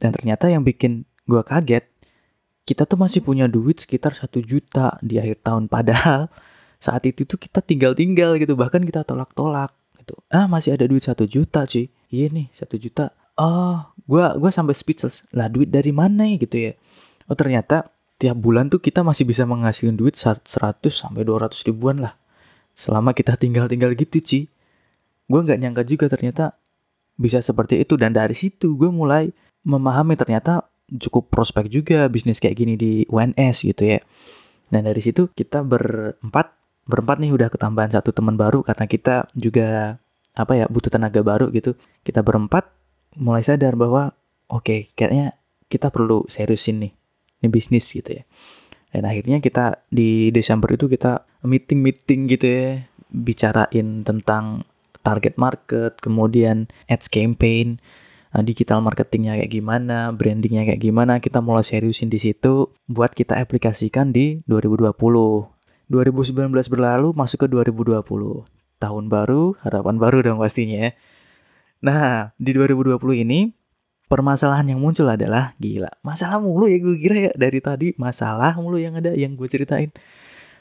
Dan 0.00 0.12
ternyata 0.12 0.48
yang 0.48 0.64
bikin 0.64 1.04
gue 1.28 1.40
kaget 1.44 1.88
kita 2.68 2.84
tuh 2.84 3.00
masih 3.00 3.24
punya 3.24 3.48
duit 3.48 3.80
sekitar 3.80 4.12
satu 4.12 4.44
juta 4.44 5.00
di 5.00 5.16
akhir 5.16 5.40
tahun. 5.40 5.64
Padahal 5.72 6.28
saat 6.76 7.08
itu 7.08 7.24
tuh 7.24 7.40
kita 7.40 7.64
tinggal-tinggal 7.64 8.36
gitu 8.36 8.52
bahkan 8.52 8.84
kita 8.84 9.08
tolak-tolak 9.08 9.72
gitu. 9.96 10.20
Ah 10.28 10.44
masih 10.44 10.76
ada 10.76 10.84
duit 10.84 11.00
satu 11.00 11.24
juta 11.24 11.64
cuy 11.64 11.88
iya 12.12 12.28
nih 12.28 12.52
satu 12.52 12.76
juta. 12.76 13.16
Oh 13.40 13.88
gua 14.04 14.36
gua 14.36 14.52
sampai 14.52 14.76
speechless. 14.76 15.24
Lah 15.32 15.48
duit 15.48 15.72
dari 15.72 15.96
mana 15.96 16.28
ya 16.28 16.36
gitu 16.36 16.56
ya? 16.60 16.72
Oh 17.32 17.34
ternyata 17.34 17.88
tiap 18.20 18.36
bulan 18.36 18.68
tuh 18.68 18.84
kita 18.84 19.00
masih 19.00 19.24
bisa 19.24 19.48
menghasilkan 19.48 19.96
duit 19.96 20.14
100 20.20 20.44
sampai 20.92 21.24
200 21.24 21.66
ribuan 21.66 22.04
lah. 22.04 22.20
Selama 22.76 23.16
kita 23.16 23.34
tinggal-tinggal 23.40 23.96
gitu 23.96 24.20
cuy 24.20 24.42
gue 25.28 25.40
nggak 25.44 25.60
nyangka 25.60 25.82
juga 25.88 26.06
ternyata 26.12 26.54
bisa 27.18 27.40
seperti 27.40 27.80
itu. 27.80 27.96
Dan 27.98 28.14
dari 28.14 28.36
situ 28.36 28.76
gue 28.76 28.92
mulai 28.92 29.32
memahami 29.66 30.14
ternyata 30.14 30.68
cukup 30.88 31.28
prospek 31.28 31.68
juga 31.68 32.08
bisnis 32.08 32.40
kayak 32.40 32.56
gini 32.56 32.74
di 32.80 32.92
UNS 33.08 33.68
gitu 33.68 33.96
ya. 33.96 34.00
Dan 34.68 34.88
dari 34.88 35.00
situ 35.00 35.28
kita 35.32 35.64
berempat 35.64 36.56
berempat 36.88 37.20
nih 37.20 37.32
udah 37.36 37.48
ketambahan 37.52 37.92
satu 37.92 38.16
teman 38.16 38.40
baru 38.40 38.64
karena 38.64 38.88
kita 38.88 39.28
juga 39.36 40.00
apa 40.32 40.52
ya 40.56 40.64
butuh 40.68 40.88
tenaga 40.88 41.20
baru 41.20 41.52
gitu. 41.52 41.76
Kita 42.00 42.24
berempat 42.24 42.68
mulai 43.20 43.44
sadar 43.44 43.76
bahwa 43.76 44.16
oke 44.48 44.64
okay, 44.64 44.80
kayaknya 44.96 45.36
kita 45.68 45.92
perlu 45.92 46.24
seriusin 46.28 46.88
nih 46.88 46.92
ini 47.44 47.48
bisnis 47.52 47.84
gitu 47.92 48.18
ya. 48.18 48.24
Dan 48.88 49.04
akhirnya 49.04 49.38
kita 49.44 49.84
di 49.92 50.32
Desember 50.32 50.72
itu 50.72 50.88
kita 50.88 51.28
meeting-meeting 51.44 52.20
gitu 52.32 52.46
ya, 52.48 52.88
bicarain 53.12 54.00
tentang 54.00 54.64
target 55.04 55.36
market, 55.36 56.00
kemudian 56.00 56.72
ads 56.88 57.12
campaign, 57.12 57.78
digital 58.44 58.84
marketingnya 58.84 59.40
kayak 59.40 59.52
gimana, 59.52 60.12
brandingnya 60.12 60.68
kayak 60.68 60.82
gimana, 60.82 61.18
kita 61.18 61.40
mulai 61.40 61.64
seriusin 61.64 62.12
di 62.12 62.20
situ 62.20 62.72
buat 62.86 63.16
kita 63.16 63.40
aplikasikan 63.40 64.12
di 64.12 64.44
2020. 64.44 64.92
2019 65.88 66.68
berlalu, 66.68 67.16
masuk 67.16 67.44
ke 67.44 67.48
2020. 67.48 68.44
Tahun 68.78 69.04
baru, 69.08 69.56
harapan 69.64 69.96
baru 69.96 70.18
dong 70.20 70.38
pastinya. 70.38 70.92
Nah, 71.80 72.36
di 72.36 72.52
2020 72.52 73.24
ini, 73.24 73.56
permasalahan 74.12 74.76
yang 74.76 74.80
muncul 74.80 75.08
adalah, 75.08 75.56
gila, 75.56 75.88
masalah 76.04 76.36
mulu 76.36 76.68
ya 76.68 76.78
gue 76.80 76.96
kira 77.00 77.16
ya 77.28 77.32
dari 77.32 77.60
tadi, 77.64 77.88
masalah 77.96 78.52
mulu 78.60 78.76
yang 78.76 79.00
ada, 79.00 79.16
yang 79.16 79.34
gue 79.34 79.48
ceritain. 79.48 79.88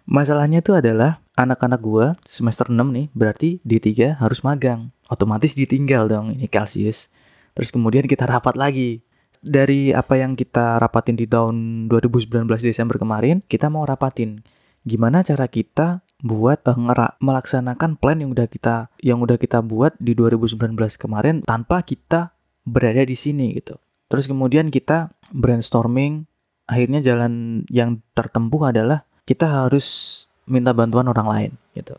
Masalahnya 0.08 0.64
itu 0.64 0.72
adalah 0.72 1.20
anak-anak 1.36 1.84
gue 1.84 2.06
semester 2.24 2.72
6 2.72 2.80
nih, 2.80 3.12
berarti 3.12 3.60
D3 3.68 4.16
harus 4.24 4.40
magang. 4.40 4.96
Otomatis 5.12 5.52
ditinggal 5.52 6.08
dong 6.08 6.32
ini 6.32 6.48
Celsius. 6.48 7.12
Terus 7.58 7.74
kemudian 7.74 8.06
kita 8.06 8.30
rapat 8.30 8.54
lagi. 8.54 9.02
Dari 9.38 9.94
apa 9.94 10.18
yang 10.18 10.34
kita 10.34 10.78
rapatin 10.78 11.18
di 11.18 11.26
tahun 11.26 11.90
2019 11.90 12.46
Desember 12.62 13.02
kemarin, 13.02 13.42
kita 13.46 13.70
mau 13.70 13.86
rapatin 13.86 14.46
gimana 14.86 15.26
cara 15.26 15.46
kita 15.50 16.06
buat 16.22 16.66
uh, 16.66 16.74
ngerak 16.74 17.22
melaksanakan 17.22 18.02
plan 18.02 18.18
yang 18.18 18.34
udah 18.34 18.50
kita 18.50 18.90
yang 19.06 19.22
udah 19.22 19.38
kita 19.38 19.62
buat 19.62 19.94
di 20.02 20.18
2019 20.18 20.74
kemarin 20.98 21.46
tanpa 21.46 21.86
kita 21.86 22.34
berada 22.66 23.02
di 23.06 23.14
sini 23.14 23.58
gitu. 23.58 23.78
Terus 24.10 24.26
kemudian 24.26 24.74
kita 24.74 25.14
brainstorming 25.30 26.26
akhirnya 26.66 27.02
jalan 27.02 27.64
yang 27.70 28.02
tertempuh 28.18 28.74
adalah 28.74 29.06
kita 29.30 29.46
harus 29.46 30.26
minta 30.50 30.74
bantuan 30.74 31.10
orang 31.10 31.28
lain 31.28 31.52
gitu 31.74 31.96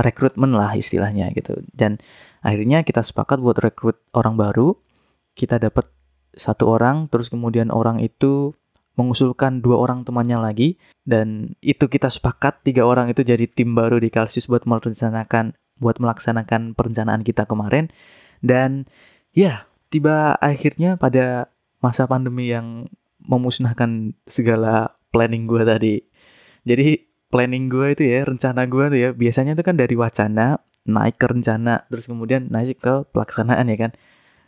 rekrutmen 0.00 0.54
lah 0.54 0.74
istilahnya 0.74 1.30
gitu 1.36 1.62
dan 1.76 2.02
akhirnya 2.44 2.84
kita 2.84 3.00
sepakat 3.00 3.40
buat 3.40 3.56
rekrut 3.56 3.96
orang 4.12 4.36
baru. 4.36 4.76
Kita 5.34 5.56
dapat 5.56 5.88
satu 6.36 6.68
orang 6.70 7.08
terus 7.08 7.32
kemudian 7.32 7.72
orang 7.72 7.98
itu 7.98 8.52
mengusulkan 8.94 9.64
dua 9.64 9.80
orang 9.80 10.04
temannya 10.04 10.38
lagi. 10.38 10.76
Dan 11.02 11.56
itu 11.64 11.88
kita 11.88 12.12
sepakat 12.12 12.62
tiga 12.62 12.84
orang 12.84 13.10
itu 13.10 13.24
jadi 13.24 13.48
tim 13.48 13.72
baru 13.74 13.98
di 13.98 14.12
Kalsius 14.12 14.46
buat 14.46 14.68
merencanakan 14.68 15.56
buat 15.80 15.98
melaksanakan 15.98 16.76
perencanaan 16.78 17.26
kita 17.26 17.48
kemarin. 17.48 17.90
Dan 18.44 18.86
ya 19.34 19.66
tiba 19.90 20.36
akhirnya 20.38 21.00
pada 21.00 21.50
masa 21.82 22.06
pandemi 22.06 22.52
yang 22.52 22.86
memusnahkan 23.24 24.12
segala 24.28 24.94
planning 25.10 25.48
gue 25.48 25.62
tadi. 25.64 25.96
Jadi 26.64 27.08
planning 27.32 27.66
gue 27.66 27.98
itu 27.98 28.02
ya 28.06 28.22
rencana 28.24 28.68
gue 28.70 28.84
tuh 28.94 28.98
ya 29.00 29.10
biasanya 29.10 29.58
itu 29.58 29.64
kan 29.66 29.74
dari 29.74 29.98
wacana 29.98 30.62
naik 30.84 31.16
ke 31.16 31.26
rencana 31.28 31.88
terus 31.88 32.08
kemudian 32.08 32.48
naik 32.52 32.80
ke 32.80 33.08
pelaksanaan 33.12 33.68
ya 33.72 33.78
kan 33.88 33.92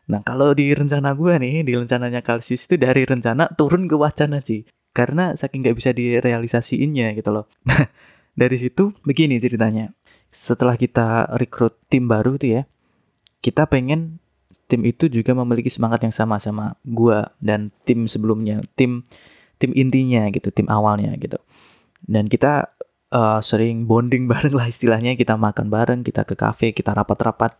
Nah 0.06 0.22
kalau 0.22 0.54
di 0.54 0.70
rencana 0.70 1.18
gue 1.18 1.34
nih, 1.38 1.66
di 1.66 1.72
rencananya 1.74 2.22
Kalsius 2.22 2.66
itu 2.70 2.78
dari 2.78 3.02
rencana 3.02 3.50
turun 3.58 3.90
ke 3.90 3.98
wacana 3.98 4.38
sih. 4.38 4.62
Karena 4.94 5.34
saking 5.34 5.66
nggak 5.66 5.76
bisa 5.76 5.90
direalisasiinnya 5.92 7.12
gitu 7.18 7.30
loh. 7.34 7.46
Nah 7.68 7.90
dari 8.38 8.56
situ 8.56 8.94
begini 9.02 9.42
ceritanya. 9.42 9.90
Setelah 10.30 10.76
kita 10.78 11.32
rekrut 11.40 11.74
tim 11.88 12.06
baru 12.06 12.36
tuh 12.36 12.60
ya, 12.60 12.62
kita 13.42 13.66
pengen 13.66 14.20
tim 14.66 14.82
itu 14.82 15.06
juga 15.06 15.32
memiliki 15.32 15.70
semangat 15.70 16.02
yang 16.02 16.14
sama 16.14 16.36
sama 16.42 16.74
gue 16.84 17.18
dan 17.42 17.72
tim 17.86 18.06
sebelumnya, 18.06 18.62
tim 18.78 19.06
tim 19.56 19.72
intinya 19.72 20.28
gitu, 20.30 20.52
tim 20.52 20.68
awalnya 20.68 21.16
gitu. 21.16 21.40
Dan 22.04 22.28
kita 22.28 22.76
uh, 23.12 23.38
sering 23.42 23.86
bonding 23.86 24.26
bareng 24.30 24.54
lah 24.54 24.70
istilahnya, 24.70 25.14
kita 25.14 25.38
makan 25.38 25.70
bareng, 25.70 26.00
kita 26.06 26.26
ke 26.26 26.34
cafe, 26.34 26.72
kita 26.74 26.94
rapat-rapat, 26.94 27.58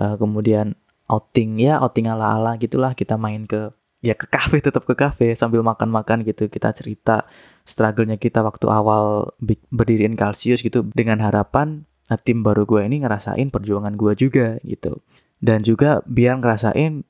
uh, 0.00 0.14
kemudian 0.16 0.76
outing 1.06 1.62
ya 1.62 1.78
outing 1.82 2.10
ala-ala 2.10 2.58
gitulah. 2.58 2.92
Kita 2.92 3.14
main 3.18 3.46
ke 3.46 3.70
ya 4.04 4.14
ke 4.14 4.26
kafe 4.28 4.60
tetap 4.66 4.84
ke 4.84 4.94
kafe 4.94 5.32
sambil 5.34 5.62
makan-makan 5.62 6.26
gitu. 6.26 6.50
Kita 6.50 6.74
cerita 6.74 7.26
struggle-nya 7.66 8.18
kita 8.20 8.42
waktu 8.42 8.66
awal 8.70 9.34
berdiriin 9.70 10.18
Kalsius 10.18 10.62
gitu. 10.62 10.86
Dengan 10.92 11.22
harapan 11.22 11.86
nah, 12.10 12.18
tim 12.20 12.42
baru 12.42 12.66
gue 12.66 12.86
ini 12.86 13.02
ngerasain 13.02 13.48
perjuangan 13.50 13.94
gue 13.98 14.12
juga 14.18 14.58
gitu. 14.62 15.02
Dan 15.42 15.62
juga 15.62 16.00
biar 16.06 16.40
ngerasain 16.40 17.04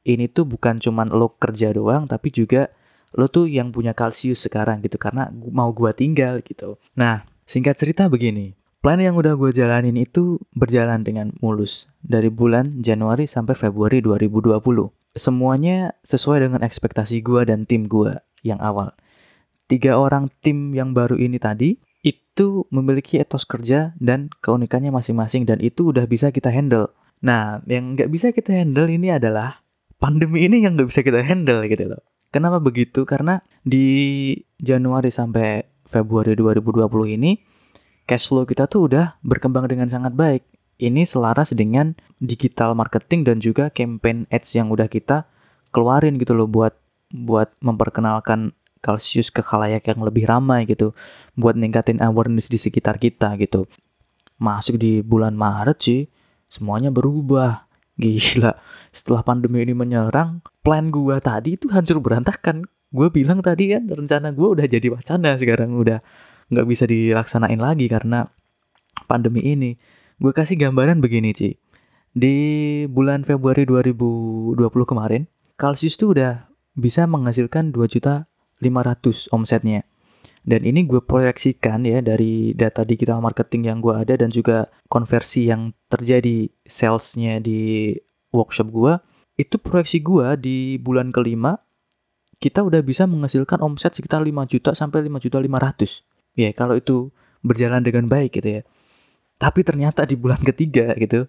ini 0.00 0.26
tuh 0.32 0.48
bukan 0.48 0.80
cuman 0.80 1.12
lo 1.12 1.36
kerja 1.36 1.76
doang 1.76 2.08
tapi 2.08 2.32
juga 2.32 2.72
lo 3.12 3.26
tuh 3.26 3.50
yang 3.50 3.74
punya 3.74 3.94
Kalsius 3.94 4.46
sekarang 4.46 4.82
gitu. 4.82 4.98
Karena 4.98 5.30
mau 5.30 5.70
gue 5.74 5.90
tinggal 5.94 6.42
gitu. 6.42 6.78
Nah 6.98 7.29
singkat 7.50 7.82
cerita 7.82 8.06
begini 8.06 8.54
Plan 8.78 9.02
yang 9.02 9.18
udah 9.18 9.36
gue 9.36 9.50
jalanin 9.52 9.98
itu 9.98 10.40
berjalan 10.56 11.04
dengan 11.04 11.36
mulus 11.44 11.84
dari 12.00 12.32
bulan 12.32 12.80
Januari 12.80 13.28
sampai 13.28 13.52
Februari 13.52 14.00
2020. 14.00 14.56
Semuanya 15.12 15.92
sesuai 16.00 16.48
dengan 16.48 16.64
ekspektasi 16.64 17.20
gue 17.20 17.44
dan 17.44 17.68
tim 17.68 17.84
gue 17.92 18.16
yang 18.40 18.56
awal. 18.56 18.96
Tiga 19.68 20.00
orang 20.00 20.32
tim 20.40 20.72
yang 20.72 20.96
baru 20.96 21.20
ini 21.20 21.36
tadi 21.36 21.76
itu 22.00 22.64
memiliki 22.72 23.20
etos 23.20 23.44
kerja 23.44 23.92
dan 24.00 24.32
keunikannya 24.40 24.88
masing-masing 24.88 25.44
dan 25.44 25.60
itu 25.60 25.92
udah 25.92 26.08
bisa 26.08 26.32
kita 26.32 26.48
handle. 26.48 26.88
Nah, 27.20 27.60
yang 27.68 28.00
nggak 28.00 28.08
bisa 28.08 28.32
kita 28.32 28.56
handle 28.64 28.88
ini 28.88 29.12
adalah 29.12 29.60
pandemi 30.00 30.48
ini 30.48 30.64
yang 30.64 30.80
nggak 30.80 30.88
bisa 30.88 31.04
kita 31.04 31.20
handle 31.20 31.60
gitu 31.68 31.84
loh. 31.84 32.00
Kenapa 32.32 32.64
begitu? 32.64 33.04
Karena 33.04 33.44
di 33.60 34.32
Januari 34.56 35.12
sampai 35.12 35.68
Februari 35.90 36.38
2020 36.38 37.18
ini 37.18 37.42
cash 38.06 38.30
flow 38.30 38.46
kita 38.46 38.70
tuh 38.70 38.86
udah 38.86 39.18
berkembang 39.26 39.66
dengan 39.66 39.90
sangat 39.90 40.14
baik. 40.14 40.42
Ini 40.80 41.04
selaras 41.04 41.52
dengan 41.52 41.92
digital 42.22 42.72
marketing 42.72 43.26
dan 43.28 43.36
juga 43.42 43.68
campaign 43.68 44.24
ads 44.32 44.56
yang 44.56 44.72
udah 44.72 44.88
kita 44.88 45.28
keluarin 45.74 46.16
gitu 46.16 46.32
loh 46.32 46.48
buat 46.48 46.72
buat 47.12 47.52
memperkenalkan 47.60 48.54
Kalsius 48.80 49.28
ke 49.28 49.44
khalayak 49.44 49.84
yang 49.84 50.00
lebih 50.00 50.24
ramai 50.24 50.64
gitu, 50.64 50.96
buat 51.36 51.52
ningkatin 51.52 52.00
awareness 52.00 52.48
di 52.48 52.56
sekitar 52.56 52.96
kita 52.96 53.36
gitu. 53.36 53.68
Masuk 54.40 54.80
di 54.80 55.04
bulan 55.04 55.36
Maret 55.36 55.78
sih, 55.84 56.08
semuanya 56.48 56.88
berubah. 56.88 57.68
Gila, 58.00 58.56
setelah 58.88 59.20
pandemi 59.20 59.60
ini 59.60 59.76
menyerang, 59.76 60.40
plan 60.64 60.88
gua 60.88 61.20
tadi 61.20 61.60
itu 61.60 61.68
hancur 61.68 62.00
berantakan. 62.00 62.64
Gue 62.90 63.06
bilang 63.14 63.38
tadi 63.38 63.70
kan 63.70 63.86
rencana 63.86 64.34
gue 64.34 64.48
udah 64.50 64.66
jadi 64.66 64.90
wacana 64.90 65.38
sekarang 65.38 65.78
udah 65.78 66.02
nggak 66.50 66.66
bisa 66.66 66.84
dilaksanain 66.90 67.62
lagi 67.62 67.86
karena 67.86 68.26
pandemi 69.06 69.46
ini. 69.46 69.78
Gue 70.18 70.34
kasih 70.34 70.58
gambaran 70.58 70.98
begini, 70.98 71.30
Ci. 71.32 71.56
Di 72.10 72.36
bulan 72.90 73.22
Februari 73.22 73.62
2020 73.62 74.58
kemarin, 74.82 75.30
Kalsius 75.54 75.94
tuh 75.94 76.18
udah 76.18 76.50
bisa 76.74 77.06
menghasilkan 77.06 77.70
2 77.70 77.86
juta 77.86 78.26
500 78.58 79.30
omsetnya. 79.30 79.86
Dan 80.42 80.66
ini 80.66 80.82
gue 80.88 80.98
proyeksikan 80.98 81.86
ya 81.86 82.02
dari 82.02 82.56
data 82.58 82.82
digital 82.82 83.22
marketing 83.22 83.70
yang 83.70 83.78
gue 83.78 83.94
ada 83.94 84.18
dan 84.18 84.34
juga 84.34 84.72
konversi 84.90 85.46
yang 85.46 85.76
terjadi 85.86 86.50
salesnya 86.66 87.38
di 87.38 87.94
workshop 88.34 88.68
gue. 88.74 88.92
Itu 89.38 89.62
proyeksi 89.62 90.02
gue 90.02 90.26
di 90.40 90.58
bulan 90.82 91.14
kelima 91.14 91.54
kita 92.40 92.64
udah 92.64 92.80
bisa 92.80 93.04
menghasilkan 93.04 93.60
omset 93.60 93.92
sekitar 93.92 94.24
5 94.24 94.32
juta 94.48 94.72
sampai 94.72 95.04
5 95.04 95.20
juta 95.20 95.38
500 95.38 96.40
ya 96.40 96.50
kalau 96.56 96.80
itu 96.80 97.12
berjalan 97.44 97.84
dengan 97.84 98.08
baik 98.08 98.40
gitu 98.40 98.60
ya. 98.60 98.62
Tapi 99.40 99.64
ternyata 99.64 100.04
di 100.04 100.16
bulan 100.16 100.40
ketiga 100.40 100.92
gitu 100.96 101.28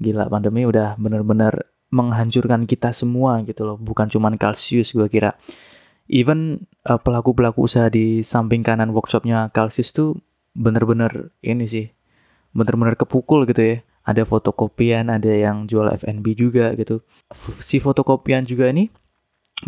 gila 0.00 0.32
pandemi 0.32 0.64
udah 0.64 0.96
bener-bener 0.96 1.68
menghancurkan 1.92 2.64
kita 2.64 2.92
semua 2.92 3.40
gitu 3.44 3.64
loh. 3.68 3.76
Bukan 3.76 4.08
cuman 4.08 4.40
Kalsius 4.40 4.96
gue 4.96 5.08
kira. 5.12 5.36
Even 6.10 6.66
uh, 6.88 6.98
pelaku-pelaku 6.98 7.68
usaha 7.68 7.86
di 7.86 8.24
samping 8.24 8.66
kanan 8.66 8.90
workshopnya 8.90 9.52
Kalsius 9.52 9.94
tuh 9.94 10.18
bener-bener 10.56 11.30
ini 11.44 11.70
sih 11.70 11.86
bener-bener 12.50 12.96
kepukul 12.96 13.44
gitu 13.46 13.60
ya. 13.60 13.76
Ada 14.00 14.24
fotokopian 14.24 15.12
ada 15.12 15.28
yang 15.28 15.68
jual 15.68 15.86
FNB 15.92 16.26
juga 16.34 16.72
gitu. 16.74 17.04
Si 17.36 17.78
fotokopian 17.78 18.48
juga 18.48 18.72
ini 18.72 18.88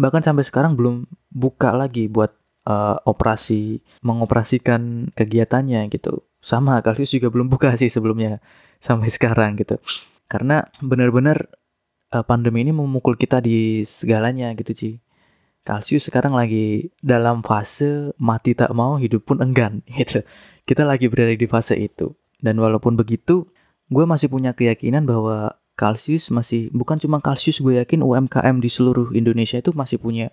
bahkan 0.00 0.24
sampai 0.24 0.44
sekarang 0.46 0.78
belum 0.78 1.05
buka 1.33 1.72
lagi 1.76 2.09
buat 2.09 2.33
uh, 2.68 2.96
operasi 3.05 3.83
mengoperasikan 4.05 5.12
kegiatannya 5.12 5.88
gitu. 5.92 6.24
Sama 6.42 6.83
Kalsius 6.83 7.14
juga 7.14 7.31
belum 7.31 7.46
buka 7.52 7.74
sih 7.78 7.90
sebelumnya 7.90 8.42
sampai 8.83 9.09
sekarang 9.12 9.59
gitu. 9.61 9.78
Karena 10.26 10.66
benar-benar 10.83 11.46
uh, 12.14 12.24
pandemi 12.24 12.66
ini 12.66 12.72
memukul 12.74 13.14
kita 13.14 13.38
di 13.42 13.83
segalanya 13.87 14.50
gitu 14.59 14.72
Ci. 14.74 14.90
Kalsius 15.62 16.11
sekarang 16.11 16.35
lagi 16.35 16.90
dalam 16.98 17.38
fase 17.46 18.11
mati 18.18 18.50
tak 18.59 18.74
mau 18.74 18.98
hidup 18.98 19.22
pun 19.22 19.38
enggan 19.38 19.85
gitu. 19.98 20.26
Kita 20.66 20.83
lagi 20.87 21.07
berada 21.07 21.35
di 21.35 21.46
fase 21.46 21.78
itu. 21.78 22.14
Dan 22.42 22.59
walaupun 22.59 22.98
begitu, 22.98 23.46
gue 23.87 24.05
masih 24.07 24.26
punya 24.26 24.50
keyakinan 24.50 25.07
bahwa 25.07 25.55
Kalsius 25.72 26.28
masih 26.28 26.68
bukan 26.70 27.00
cuma 27.00 27.18
Kalsius 27.24 27.58
gue 27.58 27.80
yakin 27.80 28.04
UMKM 28.04 28.61
di 28.61 28.68
seluruh 28.68 29.11
Indonesia 29.16 29.56
itu 29.56 29.72
masih 29.72 29.96
punya 29.96 30.30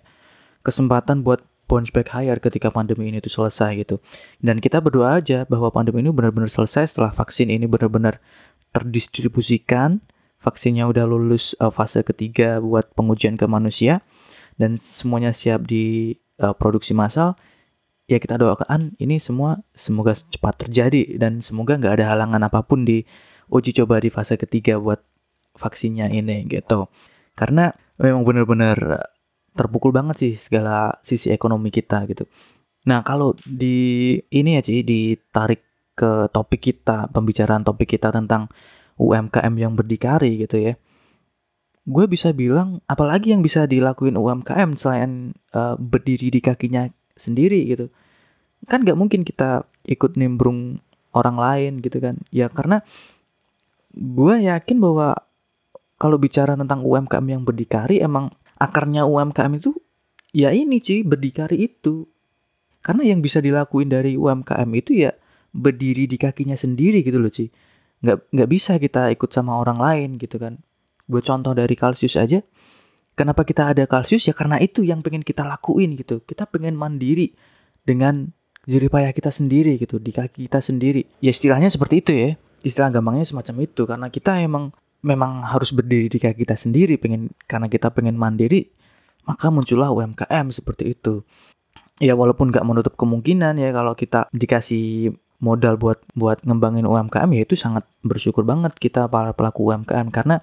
kesempatan 0.60 1.24
buat 1.24 1.40
bounce 1.70 1.94
back 1.94 2.10
higher 2.10 2.42
ketika 2.42 2.68
pandemi 2.74 3.08
ini 3.08 3.22
tuh 3.22 3.30
selesai 3.30 3.78
gitu. 3.78 4.02
Dan 4.42 4.58
kita 4.58 4.82
berdoa 4.82 5.22
aja 5.22 5.46
bahwa 5.46 5.70
pandemi 5.70 6.02
ini 6.02 6.10
benar-benar 6.10 6.50
selesai 6.50 6.90
setelah 6.90 7.14
vaksin 7.14 7.46
ini 7.46 7.70
benar-benar 7.70 8.18
terdistribusikan, 8.74 10.02
vaksinnya 10.42 10.90
udah 10.90 11.06
lulus 11.06 11.54
uh, 11.62 11.70
fase 11.70 12.02
ketiga 12.02 12.58
buat 12.58 12.90
pengujian 12.98 13.38
ke 13.38 13.46
manusia 13.46 14.02
dan 14.58 14.76
semuanya 14.82 15.30
siap 15.30 15.64
di 15.64 16.18
uh, 16.42 16.52
produksi 16.52 16.90
massal. 16.92 17.38
Ya 18.10 18.18
kita 18.18 18.42
doakan 18.42 18.98
ini 18.98 19.22
semua 19.22 19.62
semoga 19.70 20.18
cepat 20.18 20.66
terjadi 20.66 21.14
dan 21.14 21.38
semoga 21.38 21.78
nggak 21.78 22.02
ada 22.02 22.10
halangan 22.10 22.42
apa 22.42 22.66
pun 22.66 22.82
di 22.82 23.06
uji 23.46 23.70
coba 23.70 24.02
di 24.02 24.10
fase 24.10 24.34
ketiga 24.34 24.82
buat 24.82 24.98
vaksinnya 25.60 26.08
ini 26.08 26.48
gitu. 26.48 26.88
Karena 27.36 27.68
memang 28.00 28.24
benar-benar 28.24 29.04
terpukul 29.52 29.92
banget 29.92 30.16
sih 30.16 30.32
segala 30.40 30.96
sisi 31.04 31.28
ekonomi 31.28 31.68
kita 31.68 32.08
gitu. 32.08 32.24
Nah 32.88 33.04
kalau 33.04 33.36
di 33.44 34.16
ini 34.32 34.56
ya 34.56 34.62
sih 34.64 34.80
ditarik 34.80 35.92
ke 35.92 36.32
topik 36.32 36.64
kita 36.64 37.12
pembicaraan 37.12 37.60
topik 37.60 37.92
kita 37.92 38.08
tentang 38.08 38.48
UMKM 38.96 39.54
yang 39.60 39.76
berdikari 39.76 40.40
gitu 40.40 40.56
ya. 40.56 40.74
Gue 41.84 42.08
bisa 42.08 42.32
bilang 42.32 42.80
apalagi 42.88 43.36
yang 43.36 43.44
bisa 43.44 43.68
dilakuin 43.68 44.16
UMKM 44.16 44.76
selain 44.80 45.36
uh, 45.52 45.76
berdiri 45.76 46.32
di 46.32 46.40
kakinya 46.40 46.88
sendiri 47.16 47.60
gitu. 47.68 47.92
Kan 48.64 48.84
gak 48.84 48.96
mungkin 48.96 49.24
kita 49.24 49.68
ikut 49.84 50.16
nimbrung 50.16 50.80
orang 51.12 51.36
lain 51.36 51.72
gitu 51.84 52.00
kan. 52.00 52.16
Ya 52.32 52.48
karena 52.48 52.80
gue 53.92 54.34
yakin 54.46 54.78
bahwa 54.78 55.18
kalau 56.00 56.16
bicara 56.16 56.56
tentang 56.56 56.80
UMKM 56.80 57.26
yang 57.28 57.42
berdikari 57.44 58.00
emang 58.00 58.32
akarnya 58.56 59.04
UMKM 59.04 59.52
itu 59.60 59.76
ya 60.32 60.48
ini 60.48 60.80
cuy 60.80 61.04
berdikari 61.04 61.68
itu. 61.68 62.08
Karena 62.80 63.04
yang 63.04 63.20
bisa 63.20 63.44
dilakuin 63.44 63.92
dari 63.92 64.16
UMKM 64.16 64.70
itu 64.72 65.04
ya 65.04 65.12
berdiri 65.52 66.08
di 66.08 66.16
kakinya 66.16 66.56
sendiri 66.56 67.04
gitu 67.04 67.20
loh 67.20 67.28
cuy 67.28 67.52
nggak 68.00 68.32
nggak 68.32 68.48
bisa 68.48 68.80
kita 68.80 69.12
ikut 69.12 69.28
sama 69.28 69.60
orang 69.60 69.76
lain 69.76 70.10
gitu 70.16 70.40
kan. 70.40 70.56
Gue 71.04 71.20
contoh 71.20 71.52
dari 71.52 71.76
Kalsius 71.76 72.16
aja 72.16 72.40
kenapa 73.12 73.44
kita 73.44 73.76
ada 73.76 73.84
Kalsius 73.84 74.24
ya 74.24 74.32
karena 74.32 74.56
itu 74.56 74.80
yang 74.80 75.04
pengen 75.04 75.20
kita 75.20 75.44
lakuin 75.44 76.00
gitu. 76.00 76.24
Kita 76.24 76.48
pengen 76.48 76.80
mandiri 76.80 77.36
dengan 77.84 78.32
jeripayah 78.64 79.12
kita 79.12 79.28
sendiri 79.28 79.76
gitu 79.76 80.00
di 80.00 80.16
kaki 80.16 80.48
kita 80.48 80.64
sendiri. 80.64 81.04
Ya 81.20 81.28
istilahnya 81.32 81.68
seperti 81.68 82.00
itu 82.00 82.12
ya. 82.16 82.30
Istilah 82.60 82.92
gampangnya 82.92 83.24
semacam 83.24 83.64
itu 83.64 83.82
karena 83.88 84.08
kita 84.12 84.36
emang 84.40 84.72
memang 85.00 85.44
harus 85.44 85.72
berdiri 85.72 86.12
di 86.12 86.18
kaki 86.20 86.44
kita 86.44 86.56
sendiri 86.56 87.00
pengen 87.00 87.32
karena 87.48 87.66
kita 87.68 87.88
pengen 87.92 88.20
mandiri 88.20 88.68
maka 89.28 89.52
muncullah 89.52 89.92
UMKM 89.92 90.48
seperti 90.50 90.96
itu. 90.96 91.22
Ya 92.00 92.16
walaupun 92.16 92.48
nggak 92.48 92.64
menutup 92.64 92.94
kemungkinan 92.96 93.60
ya 93.60 93.76
kalau 93.76 93.92
kita 93.92 94.32
dikasih 94.32 95.12
modal 95.40 95.76
buat 95.76 96.00
buat 96.16 96.40
ngembangin 96.44 96.88
UMKM 96.88 97.28
ya 97.36 97.42
itu 97.44 97.56
sangat 97.56 97.84
bersyukur 98.00 98.44
banget 98.44 98.76
kita 98.76 99.08
para 99.08 99.32
pelaku 99.36 99.72
UMKM 99.72 100.08
karena 100.08 100.40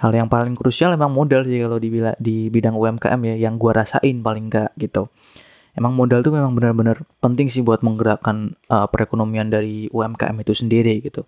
hal 0.00 0.12
yang 0.12 0.28
paling 0.28 0.52
krusial 0.52 0.92
emang 0.92 1.12
modal 1.12 1.44
sih 1.48 1.60
kalau 1.60 1.80
di, 1.80 1.88
di 2.20 2.52
bidang 2.52 2.76
UMKM 2.76 3.20
ya 3.24 3.48
yang 3.48 3.56
gua 3.56 3.84
rasain 3.84 4.20
paling 4.20 4.52
nggak 4.52 4.76
gitu. 4.76 5.08
Emang 5.74 5.96
modal 5.96 6.22
tuh 6.22 6.30
memang 6.30 6.54
benar-benar 6.54 7.02
penting 7.18 7.50
sih 7.50 7.64
buat 7.64 7.82
menggerakkan 7.82 8.54
uh, 8.70 8.86
perekonomian 8.86 9.50
dari 9.50 9.90
UMKM 9.90 10.36
itu 10.46 10.54
sendiri 10.54 11.02
gitu. 11.02 11.26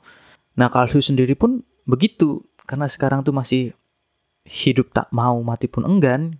Nah 0.54 0.70
Kalsu 0.70 1.02
sendiri 1.02 1.34
pun 1.34 1.66
begitu. 1.86 2.44
Karena 2.66 2.90
sekarang 2.90 3.22
tuh 3.22 3.32
masih 3.32 3.72
hidup 4.42 4.90
tak 4.90 5.08
mau 5.14 5.38
mati 5.40 5.70
pun 5.70 5.86
enggan. 5.86 6.36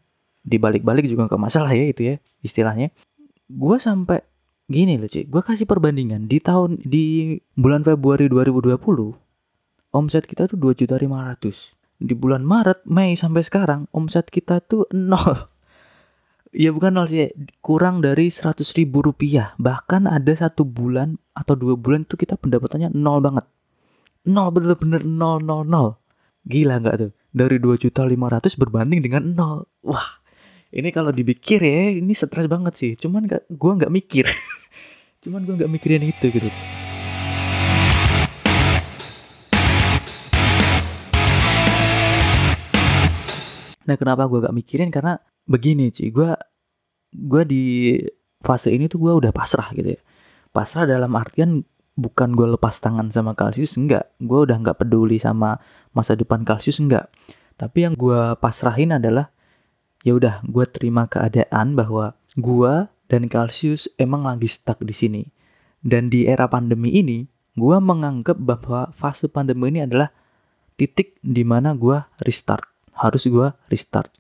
Dibalik-balik 0.47 1.07
juga 1.07 1.27
nggak 1.27 1.43
masalah 1.43 1.75
ya 1.75 1.91
itu 1.91 2.03
ya 2.03 2.15
istilahnya. 2.43 2.95
Gue 3.47 3.79
sampai 3.79 4.23
gini 4.67 4.99
loh 4.99 5.07
cuy 5.07 5.27
gue 5.27 5.43
kasih 5.43 5.67
perbandingan. 5.67 6.27
Di 6.27 6.43
tahun 6.43 6.83
di 6.83 7.39
bulan 7.55 7.87
Februari 7.87 8.27
2020 8.27 8.79
omset 9.95 10.29
kita 10.29 10.51
tuh 10.51 10.59
dua 10.59 10.75
juta 10.75 10.99
lima 10.99 11.25
ratus. 11.25 11.73
Di 11.97 12.13
bulan 12.13 12.45
Maret 12.45 12.85
Mei 12.85 13.17
sampai 13.17 13.41
sekarang 13.41 13.89
omset 13.95 14.29
kita 14.29 14.61
tuh 14.61 14.85
nol. 14.93 15.35
Ya 16.57 16.73
bukan 16.73 16.97
nol 16.97 17.05
sih 17.05 17.29
kurang 17.61 18.01
dari 18.01 18.33
seratus 18.33 18.73
ribu 18.73 19.05
rupiah. 19.05 19.53
Bahkan 19.61 20.09
ada 20.09 20.33
satu 20.33 20.65
bulan 20.65 21.21
atau 21.37 21.53
dua 21.53 21.77
bulan 21.77 22.09
itu 22.09 22.17
kita 22.17 22.41
pendapatannya 22.41 22.97
nol 22.97 23.21
banget 23.21 23.45
nol 24.27 24.51
bener-bener 24.51 25.07
nol 25.07 25.39
nol 25.39 25.63
nol. 25.63 26.03
Gila 26.43 26.83
nggak 26.83 26.97
tuh? 26.99 27.11
Dari 27.31 27.63
dua 27.63 27.79
juta 27.79 28.03
lima 28.03 28.27
ratus 28.27 28.59
berbanding 28.59 28.99
dengan 28.99 29.23
nol. 29.39 29.71
Wah 29.87 30.19
ini 30.75 30.91
kalau 30.91 31.15
dipikir 31.15 31.63
ya 31.63 31.95
ini 31.95 32.11
stres 32.11 32.51
banget 32.51 32.75
sih. 32.75 32.93
Cuman 32.99 33.31
gak, 33.31 33.47
gue 33.47 33.73
nggak 33.79 33.93
mikir. 33.95 34.27
Cuman 35.23 35.47
gue 35.47 35.55
nggak 35.63 35.71
mikirin 35.71 36.03
itu 36.11 36.27
gitu. 36.27 36.51
Nah 43.87 43.95
kenapa 43.95 44.27
gue 44.27 44.43
gak 44.43 44.51
mikirin? 44.51 44.91
Karena 44.91 45.15
begini 45.47 45.95
sih 45.95 46.11
gue 46.11 46.35
gue 47.15 47.43
di 47.47 47.65
fase 48.43 48.75
ini 48.75 48.91
tuh 48.91 48.99
gue 48.99 49.13
udah 49.23 49.31
pasrah 49.31 49.71
gitu 49.71 49.95
ya. 49.95 50.01
Pasrah 50.51 50.83
dalam 50.91 51.15
artian 51.15 51.63
bukan 51.97 52.37
gue 52.37 52.47
lepas 52.55 52.77
tangan 52.77 53.09
sama 53.09 53.33
Kalsius 53.33 53.81
enggak 53.81 54.13
gue 54.21 54.39
udah 54.47 54.61
nggak 54.61 54.85
peduli 54.85 55.17
sama 55.17 55.59
masa 55.97 56.13
depan 56.13 56.45
Kalsius 56.45 56.79
enggak 56.79 57.09
tapi 57.57 57.89
yang 57.89 57.97
gue 57.97 58.37
pasrahin 58.37 58.93
adalah 58.93 59.33
ya 60.05 60.15
udah 60.15 60.45
gue 60.45 60.65
terima 60.69 61.09
keadaan 61.09 61.73
bahwa 61.73 62.15
gue 62.37 62.87
dan 63.09 63.31
Kalsius 63.31 63.89
emang 63.97 64.27
lagi 64.27 64.47
stuck 64.51 64.83
di 64.83 64.95
sini. 64.95 65.23
Dan 65.81 66.11
di 66.11 66.27
era 66.27 66.51
pandemi 66.51 66.99
ini, 66.99 67.25
gue 67.55 67.77
menganggap 67.79 68.37
bahwa 68.37 68.91
fase 68.91 69.31
pandemi 69.31 69.71
ini 69.71 69.87
adalah 69.87 70.11
titik 70.75 71.17
di 71.23 71.47
mana 71.47 71.73
gue 71.79 71.97
restart. 72.23 72.67
Harus 72.99 73.31
gue 73.31 73.49
restart. 73.71 74.11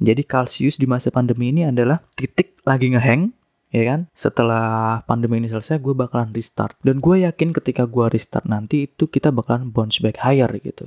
Jadi 0.00 0.26
Kalsius 0.26 0.80
di 0.80 0.88
masa 0.88 1.12
pandemi 1.12 1.52
ini 1.54 1.68
adalah 1.68 2.02
titik 2.18 2.58
lagi 2.66 2.90
ngeheng, 2.90 3.30
ya 3.74 3.82
kan? 3.82 4.06
Setelah 4.14 5.02
pandemi 5.02 5.42
ini 5.42 5.50
selesai, 5.50 5.82
gue 5.82 5.98
bakalan 5.98 6.30
restart. 6.30 6.78
Dan 6.86 7.02
gue 7.02 7.26
yakin 7.26 7.50
ketika 7.50 7.90
gue 7.90 8.06
restart 8.06 8.46
nanti 8.46 8.86
itu 8.86 9.10
kita 9.10 9.34
bakalan 9.34 9.74
bounce 9.74 9.98
back 9.98 10.22
higher 10.22 10.48
gitu. 10.62 10.86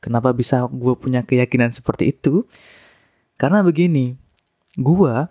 Kenapa 0.00 0.32
bisa 0.32 0.64
gue 0.64 0.96
punya 0.96 1.20
keyakinan 1.20 1.76
seperti 1.76 2.16
itu? 2.16 2.48
Karena 3.34 3.66
begini, 3.66 4.14
gua 4.78 5.26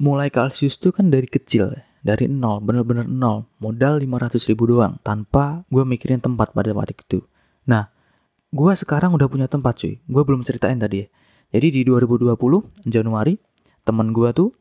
mulai 0.00 0.32
Kalsius 0.32 0.80
tuh 0.80 0.96
kan 0.96 1.12
dari 1.12 1.28
kecil, 1.28 1.76
dari 2.00 2.24
nol, 2.24 2.64
bener-bener 2.64 3.04
nol, 3.04 3.44
modal 3.60 4.00
500 4.00 4.48
ribu 4.48 4.64
doang, 4.64 4.96
tanpa 5.04 5.68
gua 5.68 5.84
mikirin 5.84 6.24
tempat 6.24 6.56
pada 6.56 6.72
waktu 6.72 6.96
itu. 6.96 7.20
Nah, 7.68 7.92
gua 8.48 8.72
sekarang 8.72 9.12
udah 9.12 9.28
punya 9.28 9.44
tempat 9.44 9.76
cuy, 9.76 10.00
gua 10.08 10.24
belum 10.24 10.40
ceritain 10.40 10.80
tadi 10.80 11.04
ya. 11.04 11.06
Jadi 11.52 11.80
di 11.80 11.80
2020, 11.84 12.32
Januari, 12.88 13.36
temen 13.84 14.16
gua 14.16 14.32
tuh, 14.32 14.56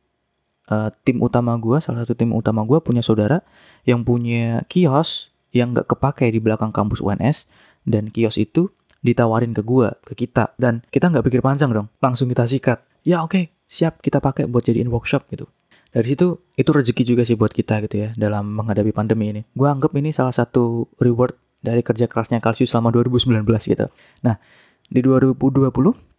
uh, 0.69 0.89
tim 1.03 1.19
utama 1.19 1.55
gua, 1.59 1.83
salah 1.83 2.03
satu 2.05 2.15
tim 2.15 2.31
utama 2.31 2.63
gua 2.63 2.79
punya 2.79 3.01
saudara 3.03 3.41
yang 3.83 4.05
punya 4.05 4.63
kios 4.71 5.33
yang 5.53 5.75
gak 5.75 5.85
kepakai 5.93 6.33
di 6.33 6.41
belakang 6.41 6.73
kampus 6.73 6.99
UNS, 7.03 7.45
dan 7.85 8.09
kios 8.09 8.39
itu 8.39 8.71
ditawarin 9.03 9.51
ke 9.51 9.61
gua, 9.61 9.99
ke 10.01 10.15
kita 10.15 10.55
dan 10.55 10.81
kita 10.87 11.11
nggak 11.11 11.27
pikir 11.27 11.41
panjang 11.43 11.69
dong, 11.75 11.91
langsung 11.99 12.31
kita 12.31 12.47
sikat. 12.47 12.79
Ya 13.03 13.19
oke, 13.19 13.35
okay, 13.35 13.43
siap 13.67 13.99
kita 13.99 14.23
pakai 14.23 14.47
buat 14.47 14.63
jadiin 14.63 14.87
workshop 14.87 15.27
gitu. 15.29 15.51
Dari 15.93 16.15
situ 16.15 16.41
itu 16.57 16.69
rezeki 16.73 17.03
juga 17.05 17.21
sih 17.21 17.37
buat 17.37 17.53
kita 17.53 17.83
gitu 17.85 17.95
ya 18.01 18.09
dalam 18.17 18.49
menghadapi 18.55 18.95
pandemi 18.95 19.29
ini. 19.29 19.41
Gua 19.53 19.75
anggap 19.75 19.93
ini 19.93 20.09
salah 20.09 20.33
satu 20.33 20.89
reward 20.97 21.37
dari 21.63 21.79
kerja 21.85 22.09
kerasnya 22.09 22.43
Kalsius 22.43 22.73
selama 22.73 22.91
2019 22.91 23.45
gitu. 23.45 23.87
Nah, 24.25 24.35
di 24.89 24.99
2020 24.99 25.69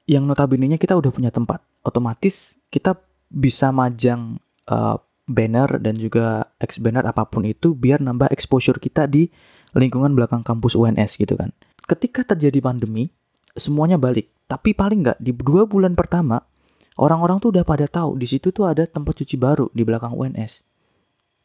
yang 0.08 0.24
notabene 0.28 0.76
kita 0.76 0.96
udah 0.96 1.10
punya 1.12 1.32
tempat. 1.32 1.64
Otomatis 1.84 2.56
kita 2.72 2.96
bisa 3.30 3.72
majang 3.74 4.40
uh, 4.68 5.00
banner 5.24 5.80
dan 5.80 5.96
juga 5.96 6.52
X 6.60 6.80
banner 6.80 7.04
apa 7.08 7.24
pun 7.28 7.48
itu 7.48 7.72
biar 7.72 8.00
nambah 8.04 8.28
exposure 8.28 8.76
kita 8.76 9.08
di 9.08 9.32
lingkungan 9.72 10.12
belakang 10.12 10.44
kampus 10.44 10.76
UNS 10.76 11.16
gitu 11.16 11.34
kan 11.34 11.50
ketika 11.84 12.24
terjadi 12.24 12.58
pandemi, 12.64 13.12
semuanya 13.54 14.00
balik. 14.00 14.32
Tapi 14.44 14.76
paling 14.76 15.04
nggak 15.04 15.18
di 15.20 15.32
dua 15.32 15.64
bulan 15.64 15.96
pertama, 15.96 16.40
orang-orang 17.00 17.40
tuh 17.40 17.52
udah 17.52 17.64
pada 17.64 17.88
tahu 17.88 18.20
di 18.20 18.28
situ 18.28 18.52
tuh 18.52 18.68
ada 18.68 18.84
tempat 18.84 19.16
cuci 19.20 19.36
baru 19.40 19.72
di 19.72 19.82
belakang 19.84 20.12
UNS. 20.12 20.64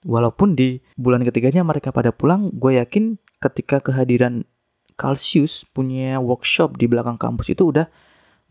Walaupun 0.08 0.56
di 0.56 0.80
bulan 0.96 1.24
ketiganya 1.28 1.64
mereka 1.64 1.92
pada 1.92 2.16
pulang, 2.16 2.52
gue 2.56 2.80
yakin 2.80 3.20
ketika 3.44 3.84
kehadiran 3.84 4.48
Kalsius 4.96 5.64
punya 5.72 6.20
workshop 6.20 6.76
di 6.76 6.88
belakang 6.88 7.16
kampus 7.16 7.52
itu 7.52 7.72
udah 7.72 7.88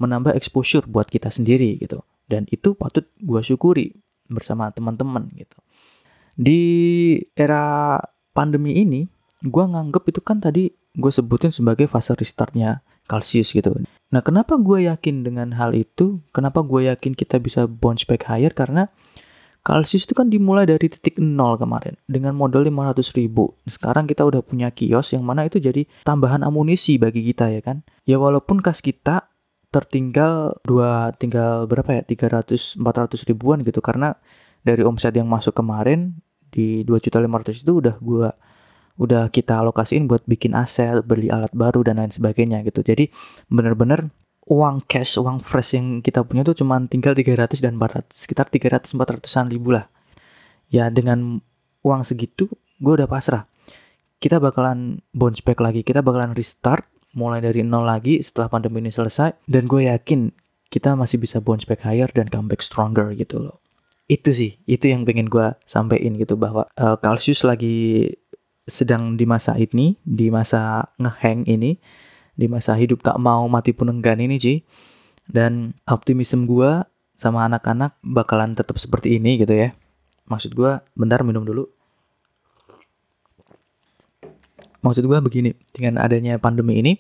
menambah 0.00 0.32
exposure 0.32 0.84
buat 0.88 1.08
kita 1.08 1.28
sendiri 1.28 1.76
gitu. 1.80 2.04
Dan 2.28 2.44
itu 2.52 2.76
patut 2.76 3.08
gue 3.18 3.40
syukuri 3.40 3.96
bersama 4.28 4.68
teman-teman 4.70 5.32
gitu. 5.34 5.56
Di 6.36 6.62
era 7.34 7.96
pandemi 8.36 8.78
ini, 8.78 9.08
gue 9.42 9.64
nganggep 9.64 10.12
itu 10.12 10.20
kan 10.20 10.38
tadi 10.38 10.70
gue 10.98 11.12
sebutin 11.12 11.50
sebagai 11.50 11.88
fase 11.88 12.12
restartnya 12.12 12.84
Kalsius 13.08 13.56
gitu. 13.56 13.72
Nah 14.12 14.20
kenapa 14.20 14.60
gue 14.60 14.84
yakin 14.84 15.24
dengan 15.24 15.56
hal 15.56 15.72
itu? 15.72 16.20
Kenapa 16.36 16.60
gue 16.60 16.92
yakin 16.92 17.16
kita 17.16 17.40
bisa 17.40 17.64
bounce 17.64 18.04
back 18.04 18.28
higher? 18.28 18.52
Karena 18.52 18.92
Kalsius 19.64 20.08
itu 20.08 20.16
kan 20.16 20.32
dimulai 20.32 20.64
dari 20.64 20.88
titik 20.88 21.20
nol 21.20 21.60
kemarin 21.60 21.96
dengan 22.08 22.32
modal 22.32 22.64
500 22.64 23.12
ribu. 23.16 23.52
Sekarang 23.68 24.08
kita 24.08 24.24
udah 24.24 24.40
punya 24.40 24.72
kios 24.72 25.12
yang 25.12 25.24
mana 25.24 25.44
itu 25.44 25.60
jadi 25.60 25.84
tambahan 26.08 26.40
amunisi 26.40 26.96
bagi 26.96 27.20
kita 27.20 27.52
ya 27.52 27.60
kan. 27.60 27.84
Ya 28.08 28.16
walaupun 28.16 28.64
kas 28.64 28.80
kita 28.80 29.27
tertinggal 29.68 30.57
dua 30.64 31.12
tinggal 31.16 31.68
berapa 31.68 32.00
ya 32.00 32.02
300 32.04 32.81
400 32.81 33.28
ribuan 33.28 33.61
gitu 33.64 33.85
karena 33.85 34.16
dari 34.64 34.81
omset 34.85 35.12
yang 35.12 35.28
masuk 35.28 35.52
kemarin 35.52 36.16
di 36.48 36.83
2 36.83 37.04
juta 37.04 37.20
500 37.20 37.62
itu 37.62 37.72
udah 37.85 37.96
gue 38.00 38.28
udah 38.98 39.31
kita 39.31 39.62
alokasiin 39.62 40.11
buat 40.11 40.26
bikin 40.26 40.59
aset, 40.59 41.07
beli 41.07 41.31
alat 41.31 41.54
baru 41.54 41.87
dan 41.87 42.02
lain 42.02 42.11
sebagainya 42.11 42.66
gitu. 42.66 42.83
Jadi 42.83 43.07
bener-bener 43.46 44.11
uang 44.50 44.83
cash, 44.90 45.22
uang 45.22 45.38
fresh 45.38 45.78
yang 45.78 46.02
kita 46.02 46.26
punya 46.26 46.42
tuh 46.42 46.59
cuma 46.59 46.83
tinggal 46.90 47.14
300 47.14 47.62
dan 47.62 47.78
400, 47.78 48.11
sekitar 48.11 48.50
300 48.50 48.90
400-an 48.98 49.46
ribu 49.54 49.70
lah. 49.70 49.87
Ya 50.68 50.90
dengan 50.90 51.38
uang 51.87 52.02
segitu 52.02 52.50
gue 52.83 52.92
udah 52.98 53.07
pasrah. 53.07 53.46
Kita 54.18 54.42
bakalan 54.42 54.98
bounce 55.14 55.46
back 55.46 55.62
lagi, 55.62 55.87
kita 55.87 56.02
bakalan 56.02 56.35
restart 56.35 56.83
mulai 57.18 57.42
dari 57.42 57.66
nol 57.66 57.83
lagi 57.83 58.22
setelah 58.22 58.46
pandemi 58.46 58.78
ini 58.78 58.94
selesai 58.94 59.35
dan 59.50 59.66
gue 59.66 59.90
yakin 59.90 60.31
kita 60.70 60.94
masih 60.94 61.18
bisa 61.18 61.42
bounce 61.42 61.66
back 61.66 61.83
higher 61.83 62.07
dan 62.14 62.31
comeback 62.31 62.62
stronger 62.62 63.11
gitu 63.18 63.42
loh. 63.42 63.59
Itu 64.07 64.31
sih, 64.33 64.62
itu 64.64 64.88
yang 64.88 65.02
pengen 65.02 65.26
gue 65.26 65.52
sampein 65.66 66.16
gitu 66.16 66.38
bahwa 66.38 66.70
uh, 66.78 66.96
Kalsius 66.96 67.44
lagi 67.44 68.09
sedang 68.64 69.18
di 69.18 69.26
masa 69.26 69.59
ini, 69.59 69.98
di 70.00 70.31
masa 70.31 70.92
ngeheng 70.96 71.44
ini, 71.44 71.76
di 72.38 72.46
masa 72.46 72.78
hidup 72.78 73.02
tak 73.02 73.18
mau 73.18 73.44
mati 73.50 73.74
pun 73.74 73.90
enggan 73.90 74.22
ini, 74.22 74.38
Ci. 74.40 74.54
Dan 75.28 75.76
optimisme 75.85 76.48
gue 76.48 76.88
sama 77.18 77.44
anak-anak 77.50 77.98
bakalan 78.00 78.54
tetap 78.54 78.78
seperti 78.78 79.18
ini 79.18 79.42
gitu 79.42 79.52
ya. 79.52 79.74
Maksud 80.31 80.54
gua, 80.54 80.87
bentar 80.94 81.20
minum 81.26 81.42
dulu. 81.42 81.66
Maksud 84.84 85.04
gua 85.06 85.18
begini, 85.18 85.54
dengan 85.74 85.98
adanya 85.98 86.38
pandemi 86.38 86.78
ini, 86.78 86.92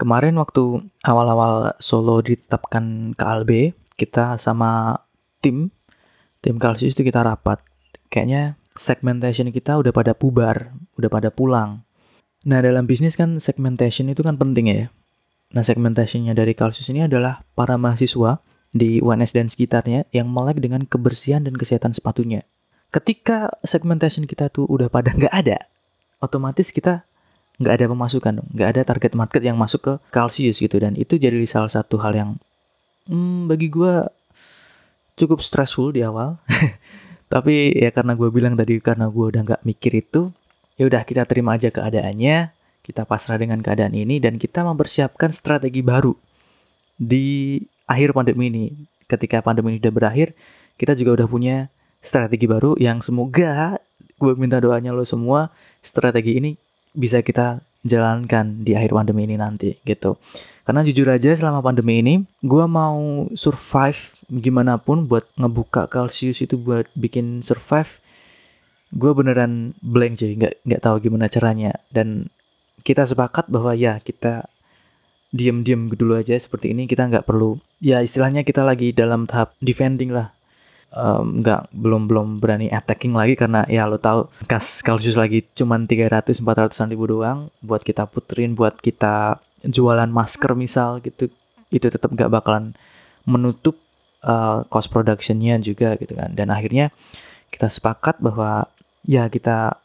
kemarin 0.00 0.36
waktu 0.40 0.84
awal-awal 1.04 1.76
Solo 1.80 2.24
ditetapkan 2.24 3.12
KLB, 3.16 3.76
kita 3.96 4.36
sama 4.40 5.00
tim, 5.40 5.72
tim 6.44 6.56
Kalsius 6.60 6.96
itu 6.96 7.04
kita 7.04 7.24
rapat. 7.24 7.60
Kayaknya 8.12 8.56
segmentation 8.76 9.48
kita 9.50 9.80
udah 9.80 9.92
pada 9.92 10.12
bubar, 10.12 10.72
udah 11.00 11.10
pada 11.10 11.28
pulang. 11.32 11.82
Nah 12.46 12.62
dalam 12.62 12.86
bisnis 12.86 13.18
kan 13.18 13.42
segmentation 13.42 14.06
itu 14.06 14.22
kan 14.22 14.38
penting 14.38 14.70
ya. 14.70 14.86
Nah 15.50 15.64
segmentationnya 15.64 16.36
dari 16.36 16.54
Kalsius 16.54 16.92
ini 16.92 17.04
adalah 17.08 17.42
para 17.56 17.74
mahasiswa 17.80 18.44
di 18.76 19.00
UNS 19.00 19.32
dan 19.32 19.48
sekitarnya 19.48 20.06
yang 20.12 20.28
melek 20.28 20.60
dengan 20.60 20.84
kebersihan 20.84 21.42
dan 21.42 21.56
kesehatan 21.56 21.96
sepatunya. 21.96 22.44
Ketika 22.92 23.50
segmentation 23.66 24.28
kita 24.28 24.52
tuh 24.52 24.68
udah 24.68 24.86
pada 24.86 25.10
nggak 25.16 25.32
ada, 25.32 25.58
otomatis 26.20 26.72
kita 26.72 27.04
nggak 27.56 27.74
ada 27.82 27.86
pemasukan 27.88 28.32
dong, 28.42 28.48
nggak 28.52 28.68
ada 28.76 28.82
target 28.84 29.12
market 29.16 29.40
yang 29.40 29.56
masuk 29.56 29.80
ke 29.80 29.92
Kalsius 30.12 30.60
gitu 30.60 30.76
dan 30.76 30.92
itu 30.92 31.16
jadi 31.16 31.36
salah 31.48 31.72
satu 31.72 31.96
hal 31.96 32.12
yang 32.12 32.30
hmm, 33.08 33.48
bagi 33.48 33.72
gue 33.72 34.04
cukup 35.16 35.40
stressful 35.40 35.90
di 35.90 36.04
awal. 36.04 36.36
Tapi 37.32 37.74
ya 37.74 37.90
karena 37.90 38.14
gue 38.14 38.28
bilang 38.30 38.54
tadi 38.54 38.78
karena 38.78 39.10
gue 39.10 39.24
udah 39.34 39.42
nggak 39.42 39.62
mikir 39.66 39.98
itu, 39.98 40.30
ya 40.78 40.86
udah 40.86 41.02
kita 41.02 41.26
terima 41.26 41.58
aja 41.58 41.72
keadaannya, 41.72 42.54
kita 42.86 43.02
pasrah 43.02 43.40
dengan 43.40 43.58
keadaan 43.64 43.96
ini 43.98 44.22
dan 44.22 44.38
kita 44.38 44.62
mempersiapkan 44.62 45.34
strategi 45.34 45.82
baru 45.82 46.14
di 46.94 47.58
akhir 47.90 48.14
pandemi 48.14 48.52
ini. 48.52 48.66
Ketika 49.10 49.42
pandemi 49.42 49.74
ini 49.74 49.78
udah 49.82 49.94
berakhir, 49.94 50.38
kita 50.78 50.94
juga 50.94 51.22
udah 51.22 51.28
punya 51.30 51.56
strategi 51.98 52.46
baru 52.46 52.78
yang 52.78 53.02
semoga 53.02 53.82
gue 54.16 54.32
minta 54.36 54.56
doanya 54.60 54.96
lo 54.96 55.04
semua 55.04 55.52
strategi 55.84 56.40
ini 56.40 56.50
bisa 56.96 57.20
kita 57.20 57.60
jalankan 57.86 58.66
di 58.66 58.74
akhir 58.74 58.96
pandemi 58.96 59.28
ini 59.28 59.36
nanti 59.38 59.78
gitu. 59.86 60.18
Karena 60.66 60.82
jujur 60.82 61.06
aja 61.06 61.30
selama 61.30 61.62
pandemi 61.62 62.02
ini 62.02 62.14
gue 62.42 62.64
mau 62.66 63.28
survive 63.38 64.16
gimana 64.26 64.82
pun 64.82 65.06
buat 65.06 65.22
ngebuka 65.38 65.86
Kalsius 65.86 66.42
itu 66.42 66.58
buat 66.58 66.90
bikin 66.98 67.46
survive 67.46 68.02
gue 68.90 69.12
beneran 69.14 69.76
blank 69.78 70.18
sih 70.18 70.34
nggak 70.34 70.66
nggak 70.66 70.82
tahu 70.82 70.96
gimana 70.98 71.30
caranya. 71.30 71.78
Dan 71.92 72.32
kita 72.82 73.06
sepakat 73.06 73.46
bahwa 73.46 73.76
ya 73.78 74.02
kita 74.02 74.50
diam-diam 75.30 75.92
dulu 75.92 76.18
aja 76.18 76.34
seperti 76.34 76.74
ini. 76.74 76.90
Kita 76.90 77.06
nggak 77.06 77.28
perlu 77.28 77.60
ya 77.78 78.02
istilahnya 78.02 78.42
kita 78.42 78.66
lagi 78.66 78.90
dalam 78.90 79.28
tahap 79.28 79.54
defending 79.62 80.10
lah 80.10 80.35
um, 80.92 81.42
nggak 81.42 81.72
belum 81.72 82.06
belum 82.10 82.28
berani 82.38 82.68
attacking 82.70 83.16
lagi 83.16 83.34
karena 83.34 83.64
ya 83.66 83.88
lo 83.88 83.98
tahu 83.98 84.28
kas 84.46 84.84
kalsius 84.84 85.16
lagi 85.18 85.42
cuman 85.56 85.88
300 85.88 86.38
400 86.38 86.92
ribu 86.92 87.08
doang 87.10 87.50
buat 87.64 87.82
kita 87.82 88.06
puterin 88.10 88.54
buat 88.54 88.78
kita 88.78 89.40
jualan 89.66 90.10
masker 90.10 90.52
misal 90.54 91.02
gitu 91.02 91.32
itu 91.72 91.86
tetap 91.90 92.12
nggak 92.12 92.30
bakalan 92.30 92.76
menutup 93.26 93.74
uh, 94.22 94.62
cost 94.70 94.92
productionnya 94.92 95.58
juga 95.58 95.98
gitu 95.98 96.14
kan 96.14 96.30
dan 96.36 96.52
akhirnya 96.54 96.94
kita 97.50 97.66
sepakat 97.66 98.22
bahwa 98.22 98.70
ya 99.02 99.26
kita 99.26 99.80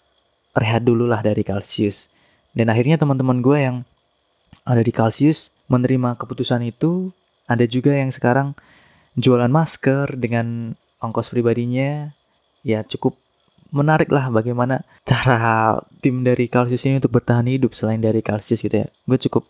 rehat 0.53 0.83
dulu 0.83 1.07
lah 1.07 1.23
dari 1.25 1.41
kalsius 1.41 2.11
dan 2.51 2.67
akhirnya 2.67 2.99
teman-teman 2.99 3.39
gue 3.39 3.57
yang 3.57 3.77
ada 4.67 4.81
di 4.83 4.91
Kalsius 4.93 5.49
menerima 5.71 6.19
keputusan 6.19 6.61
itu. 6.67 7.15
Ada 7.47 7.67
juga 7.67 7.91
yang 7.91 8.11
sekarang 8.13 8.55
jualan 9.19 9.51
masker 9.51 10.15
dengan 10.15 10.77
ongkos 11.01 11.33
pribadinya. 11.33 12.13
Ya 12.61 12.85
cukup 12.85 13.17
menarik 13.73 14.11
lah 14.13 14.29
bagaimana 14.29 14.85
cara 15.07 15.79
tim 16.03 16.21
dari 16.21 16.45
Kalsius 16.45 16.85
ini 16.85 17.01
untuk 17.01 17.17
bertahan 17.17 17.47
hidup 17.49 17.73
selain 17.73 17.99
dari 17.99 18.21
Kalsius 18.21 18.61
gitu 18.61 18.85
ya. 18.85 18.87
Gue 19.09 19.17
cukup 19.17 19.49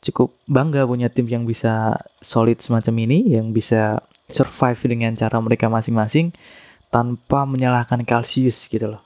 cukup 0.00 0.32
bangga 0.48 0.88
punya 0.88 1.12
tim 1.12 1.28
yang 1.28 1.44
bisa 1.44 1.98
solid 2.22 2.62
semacam 2.62 2.94
ini, 3.04 3.36
yang 3.36 3.52
bisa 3.52 4.00
survive 4.30 4.80
dengan 4.86 5.12
cara 5.18 5.36
mereka 5.42 5.66
masing-masing 5.66 6.32
tanpa 6.88 7.44
menyalahkan 7.44 8.06
Kalsius 8.06 8.70
gitu 8.70 8.96
loh. 8.96 9.02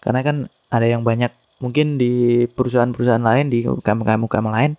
Karena 0.00 0.22
kan 0.22 0.36
ada 0.70 0.86
yang 0.86 1.02
banyak 1.02 1.32
mungkin 1.62 1.96
di 1.96 2.44
perusahaan-perusahaan 2.50 3.22
lain 3.22 3.48
di 3.48 3.64
UKM-UKM 3.64 4.46
lain 4.52 4.72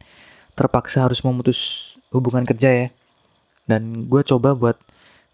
terpaksa 0.54 1.08
harus 1.08 1.24
memutus 1.26 1.92
hubungan 2.14 2.48
kerja 2.48 2.70
ya 2.72 2.88
dan 3.66 4.06
gue 4.08 4.22
coba 4.22 4.54
buat 4.54 4.78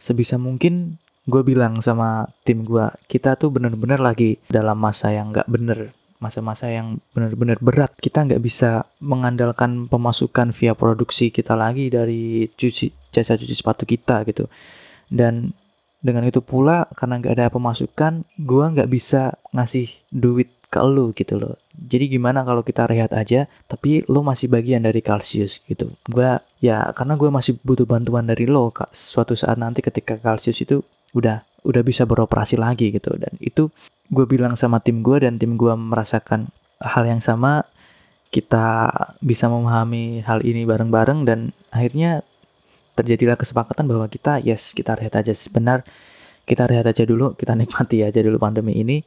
sebisa 0.01 0.41
mungkin 0.41 0.97
gue 1.29 1.45
bilang 1.45 1.77
sama 1.85 2.25
tim 2.41 2.65
gue 2.65 2.89
kita 3.05 3.37
tuh 3.37 3.53
bener-bener 3.53 4.01
lagi 4.01 4.41
dalam 4.49 4.81
masa 4.81 5.13
yang 5.13 5.29
nggak 5.29 5.45
bener 5.45 5.93
masa-masa 6.21 6.69
yang 6.69 7.01
bener-bener 7.17 7.57
berat. 7.57 7.97
Kita 7.97 8.21
nggak 8.21 8.45
bisa 8.45 8.85
mengandalkan 9.01 9.89
pemasukan 9.89 10.53
via 10.53 10.77
produksi 10.77 11.33
kita 11.33 11.57
lagi 11.57 11.89
dari 11.89 12.45
cuci 12.45 13.09
jasa 13.09 13.33
cuci 13.33 13.57
sepatu 13.57 13.89
kita 13.89 14.21
gitu. 14.29 14.45
Dan 15.09 15.49
dengan 15.97 16.29
itu 16.29 16.39
pula 16.45 16.85
karena 16.93 17.17
nggak 17.17 17.33
ada 17.33 17.49
pemasukan 17.49 18.21
gue 18.37 18.65
nggak 18.77 18.89
bisa 18.89 19.33
ngasih 19.49 19.89
duit 20.13 20.49
ke 20.71 20.79
lu 20.87 21.11
gitu 21.11 21.35
loh. 21.35 21.59
Jadi 21.75 22.07
gimana 22.07 22.47
kalau 22.47 22.63
kita 22.63 22.87
rehat 22.87 23.11
aja, 23.11 23.51
tapi 23.67 24.07
lo 24.07 24.23
masih 24.23 24.47
bagian 24.47 24.87
dari 24.87 25.03
Kalsius 25.03 25.59
gitu. 25.67 25.91
Gua 26.07 26.39
ya 26.63 26.95
karena 26.95 27.19
gue 27.19 27.27
masih 27.27 27.59
butuh 27.59 27.83
bantuan 27.83 28.23
dari 28.23 28.47
lo 28.47 28.71
kak. 28.71 28.95
Suatu 28.95 29.35
saat 29.35 29.59
nanti 29.59 29.83
ketika 29.83 30.15
Kalsius 30.15 30.63
itu 30.63 30.79
udah 31.11 31.43
udah 31.67 31.83
bisa 31.85 32.07
beroperasi 32.07 32.57
lagi 32.57 32.89
gitu 32.89 33.13
dan 33.19 33.35
itu 33.37 33.69
gue 34.09 34.25
bilang 34.25 34.57
sama 34.57 34.81
tim 34.81 35.05
gue 35.05 35.21
dan 35.21 35.37
tim 35.37 35.59
gue 35.59 35.71
merasakan 35.75 36.49
hal 36.81 37.03
yang 37.05 37.21
sama 37.21 37.67
kita 38.33 38.89
bisa 39.21 39.51
memahami 39.51 40.25
hal 40.25 40.41
ini 40.41 40.65
bareng-bareng 40.65 41.27
dan 41.27 41.53
akhirnya 41.69 42.25
terjadilah 42.97 43.37
kesepakatan 43.37 43.85
bahwa 43.85 44.07
kita 44.09 44.41
yes 44.41 44.73
kita 44.73 44.97
rehat 44.97 45.21
aja 45.21 45.35
sebenar 45.35 45.85
kita 46.49 46.65
rehat 46.65 46.87
aja 46.89 47.05
dulu 47.05 47.37
kita 47.37 47.53
nikmati 47.53 48.01
aja 48.01 48.19
dulu 48.23 48.41
pandemi 48.41 48.81
ini 48.81 49.05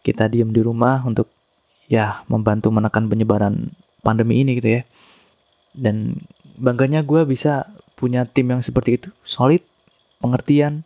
kita 0.00 0.28
diem 0.28 0.50
di 0.50 0.60
rumah 0.64 1.04
untuk 1.04 1.28
ya 1.90 2.22
membantu 2.30 2.70
menekan 2.70 3.10
penyebaran 3.10 3.74
pandemi 4.00 4.40
ini 4.40 4.56
gitu 4.58 4.80
ya. 4.80 4.82
Dan 5.74 6.24
bangganya 6.56 7.02
gue 7.06 7.24
bisa 7.24 7.68
punya 7.94 8.24
tim 8.24 8.48
yang 8.50 8.64
seperti 8.64 8.96
itu, 8.96 9.08
solid, 9.22 9.60
pengertian, 10.18 10.82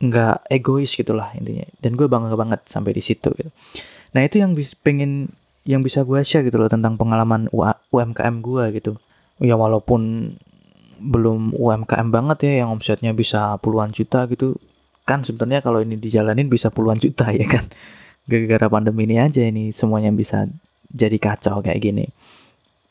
nggak 0.00 0.48
egois 0.50 0.92
gitulah 0.94 1.32
intinya. 1.36 1.66
Dan 1.78 1.94
gue 1.94 2.06
bangga 2.08 2.34
banget 2.34 2.64
sampai 2.66 2.96
di 2.96 3.02
situ 3.04 3.32
gitu. 3.36 3.50
Nah 4.16 4.24
itu 4.24 4.40
yang 4.40 4.56
pengen 4.80 5.34
yang 5.66 5.82
bisa 5.82 6.06
gue 6.06 6.22
share 6.22 6.46
gitu 6.46 6.62
loh 6.62 6.70
tentang 6.70 6.94
pengalaman 6.94 7.50
UMKM 7.90 8.40
gue 8.40 8.64
gitu. 8.78 8.92
Ya 9.42 9.58
walaupun 9.58 10.32
belum 10.96 11.52
UMKM 11.52 12.08
banget 12.08 12.48
ya 12.48 12.64
yang 12.64 12.72
omsetnya 12.72 13.12
bisa 13.12 13.60
puluhan 13.60 13.92
juta 13.92 14.24
gitu 14.32 14.56
kan 15.06 15.22
sebenarnya 15.22 15.60
kalau 15.62 15.84
ini 15.84 16.00
dijalanin 16.00 16.48
bisa 16.48 16.72
puluhan 16.72 16.96
juta 16.96 17.30
ya 17.36 17.46
kan 17.46 17.68
gara-gara 18.26 18.66
pandemi 18.66 19.06
ini 19.06 19.22
aja 19.22 19.42
ini 19.46 19.70
semuanya 19.70 20.10
bisa 20.10 20.50
jadi 20.90 21.16
kacau 21.18 21.62
kayak 21.62 21.80
gini. 21.82 22.06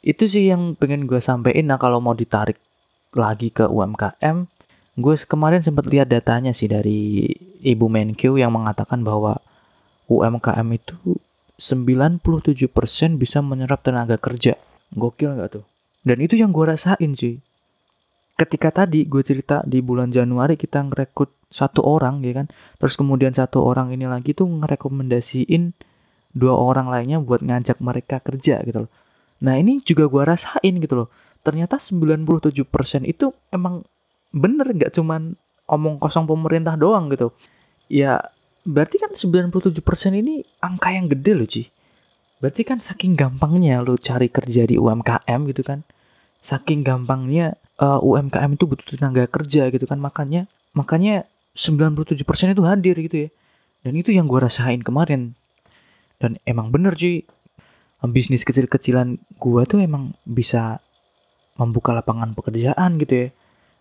Itu 0.02 0.26
sih 0.28 0.48
yang 0.50 0.80
pengen 0.80 1.06
gue 1.06 1.20
sampein. 1.20 1.68
Nah 1.68 1.80
kalau 1.80 2.00
mau 2.00 2.16
ditarik 2.16 2.58
lagi 3.16 3.52
ke 3.52 3.68
UMKM 3.68 4.48
gue 4.96 5.16
kemarin 5.28 5.60
sempat 5.60 5.92
lihat 5.92 6.08
datanya 6.08 6.56
sih 6.56 6.72
dari 6.72 7.28
Ibu 7.64 7.92
Menkyu 7.92 8.40
yang 8.40 8.56
mengatakan 8.56 9.04
bahwa 9.04 9.44
UMKM 10.08 10.68
itu 10.72 11.20
97% 11.60 12.24
bisa 13.20 13.40
menyerap 13.44 13.84
tenaga 13.84 14.16
kerja. 14.16 14.56
Gokil 14.96 15.36
nggak 15.36 15.50
tuh? 15.52 15.66
Dan 16.06 16.24
itu 16.24 16.40
yang 16.40 16.56
gue 16.56 16.64
rasain 16.64 17.12
sih 17.18 17.44
ketika 18.36 18.84
tadi 18.84 19.08
gue 19.08 19.24
cerita 19.24 19.64
di 19.64 19.80
bulan 19.80 20.12
Januari 20.12 20.60
kita 20.60 20.84
ngerekrut 20.92 21.32
satu 21.48 21.82
orang 21.88 22.20
ya 22.24 22.44
kan? 22.44 22.48
Terus 22.80 23.00
kemudian 23.00 23.32
satu 23.32 23.64
orang 23.64 23.96
ini 23.96 24.06
lagi 24.06 24.36
tuh 24.36 24.48
ngerekomendasiin 24.48 25.72
dua 26.36 26.52
orang 26.52 26.92
lainnya 26.92 27.24
buat 27.24 27.40
ngajak 27.40 27.80
mereka 27.80 28.20
kerja 28.20 28.60
gitu 28.68 28.86
loh. 28.86 28.92
Nah 29.40 29.56
ini 29.56 29.80
juga 29.80 30.12
gua 30.12 30.36
rasain 30.36 30.76
gitu 30.84 30.94
loh. 31.00 31.10
Ternyata 31.48 31.80
97% 31.80 33.08
itu 33.08 33.32
emang 33.56 33.88
bener 34.36 34.68
nggak 34.68 34.92
cuman 34.92 35.40
omong 35.72 35.96
kosong 36.04 36.28
pemerintah 36.28 36.76
doang 36.76 37.08
gitu. 37.08 37.32
Ya 37.88 38.20
berarti 38.68 39.00
kan 39.00 39.16
97% 39.16 39.80
ini 40.12 40.44
angka 40.60 40.92
yang 40.92 41.08
gede 41.08 41.32
loh 41.32 41.48
Ci. 41.48 41.72
Berarti 42.44 42.62
kan 42.68 42.84
saking 42.84 43.16
gampangnya 43.16 43.80
lo 43.80 43.96
cari 43.96 44.28
kerja 44.28 44.68
di 44.68 44.76
UMKM 44.76 45.40
gitu 45.48 45.64
kan? 45.64 45.88
Saking 46.44 46.84
gampangnya 46.84 47.56
uh, 47.80 48.00
UMKM 48.02 48.56
itu 48.56 48.66
butuh 48.68 48.86
tenaga 48.96 49.26
kerja 49.28 49.70
gitu 49.72 49.86
kan 49.88 50.00
makanya 50.00 50.48
makanya 50.76 51.28
97% 51.56 52.20
itu 52.52 52.64
hadir 52.68 52.96
gitu 53.00 53.18
ya. 53.28 53.30
Dan 53.86 53.96
itu 53.96 54.12
yang 54.12 54.28
gue 54.28 54.44
rasain 54.44 54.84
kemarin. 54.84 55.40
Dan 56.20 56.36
emang 56.44 56.74
bener 56.74 56.98
cuy. 57.00 57.24
Bisnis 58.06 58.46
kecil-kecilan 58.46 59.18
gue 59.40 59.62
tuh 59.66 59.82
emang 59.82 60.14
bisa 60.30 60.86
membuka 61.56 61.96
lapangan 61.96 62.36
pekerjaan 62.36 63.00
gitu 63.00 63.28
ya. 63.28 63.30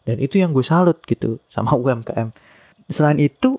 dan 0.04 0.16
itu 0.20 0.36
yang 0.38 0.52
gue 0.52 0.64
salut 0.64 1.00
gitu 1.04 1.42
sama 1.50 1.74
UMKM 1.80 2.30
selain 2.88 3.18
itu 3.18 3.58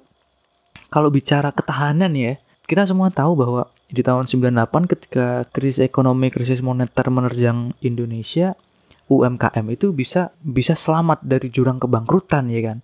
kalau 0.94 1.10
bicara 1.10 1.52
ketahanan 1.52 2.14
ya 2.14 2.38
kita 2.66 2.86
semua 2.86 3.10
tahu 3.12 3.38
bahwa 3.38 3.70
di 3.90 4.02
tahun 4.02 4.26
98 4.26 4.92
ketika 4.92 5.46
krisis 5.54 5.86
ekonomi 5.86 6.34
krisis 6.34 6.62
moneter 6.62 7.06
menerjang 7.10 7.74
Indonesia 7.82 8.58
UMKM 9.06 9.66
itu 9.70 9.94
bisa 9.94 10.34
bisa 10.42 10.74
selamat 10.74 11.22
dari 11.22 11.54
jurang 11.54 11.78
kebangkrutan 11.78 12.50
ya 12.50 12.62
kan? 12.74 12.80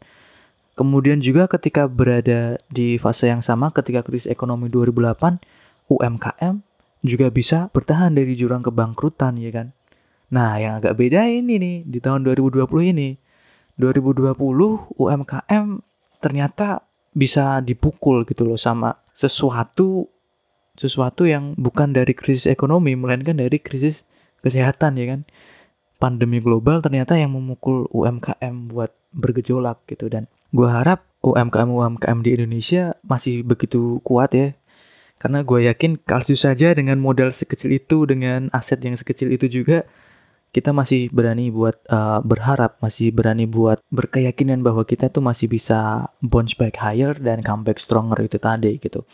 Kemudian 0.77 1.19
juga 1.19 1.49
ketika 1.49 1.86
berada 1.89 2.57
di 2.71 2.95
fase 3.01 3.27
yang 3.29 3.43
sama 3.43 3.73
ketika 3.73 4.05
krisis 4.05 4.29
ekonomi 4.29 4.71
2008 4.71 5.91
UMKM 5.91 6.55
juga 7.01 7.27
bisa 7.34 7.67
bertahan 7.73 8.13
dari 8.13 8.38
jurang 8.38 8.62
kebangkrutan 8.62 9.36
ya 9.41 9.51
kan? 9.51 9.67
Nah 10.31 10.62
yang 10.62 10.79
agak 10.79 10.95
beda 10.95 11.27
ini 11.27 11.57
nih 11.57 11.77
di 11.89 11.99
tahun 11.99 12.23
2020 12.23 12.65
ini. 12.93 13.17
2020 13.81 14.38
UMKM 15.01 15.65
ternyata 16.21 16.86
bisa 17.12 17.60
dipukul 17.60 18.23
gitu 18.29 18.45
loh 18.45 18.60
sama 18.60 18.93
sesuatu 19.12 20.07
sesuatu 20.79 21.27
yang 21.27 21.57
bukan 21.60 21.91
dari 21.91 22.15
krisis 22.15 22.47
ekonomi 22.47 22.95
melainkan 22.95 23.36
dari 23.36 23.60
krisis 23.60 24.07
kesehatan 24.39 24.95
ya 24.95 25.17
kan 25.17 25.21
pandemi 26.01 26.41
global 26.41 26.81
ternyata 26.81 27.13
yang 27.13 27.37
memukul 27.37 27.85
UMKM 27.93 28.73
buat 28.73 28.89
bergejolak 29.13 29.85
gitu 29.85 30.09
dan 30.09 30.25
gue 30.49 30.65
harap 30.65 31.05
UMKM 31.21 31.69
UMKM 31.69 32.17
di 32.25 32.29
Indonesia 32.33 32.97
masih 33.05 33.45
begitu 33.45 34.01
kuat 34.01 34.33
ya 34.33 34.57
karena 35.21 35.45
gue 35.45 35.69
yakin 35.69 36.01
kalau 36.01 36.25
saja 36.33 36.73
dengan 36.73 36.97
modal 36.97 37.29
sekecil 37.29 37.77
itu 37.77 38.09
dengan 38.09 38.49
aset 38.49 38.81
yang 38.81 38.97
sekecil 38.97 39.29
itu 39.29 39.45
juga 39.61 39.85
kita 40.51 40.75
masih 40.75 41.07
berani 41.15 41.47
buat 41.47 41.79
uh, 41.87 42.19
berharap, 42.27 42.75
masih 42.83 43.15
berani 43.15 43.47
buat 43.47 43.79
berkeyakinan 43.87 44.59
bahwa 44.59 44.83
kita 44.83 45.07
tuh 45.07 45.23
masih 45.23 45.47
bisa 45.47 46.11
bounce 46.19 46.59
back 46.59 46.75
higher 46.75 47.15
dan 47.15 47.39
comeback 47.39 47.79
stronger 47.79 48.19
itu 48.19 48.35
tadi 48.35 48.75
gitu. 48.83 49.07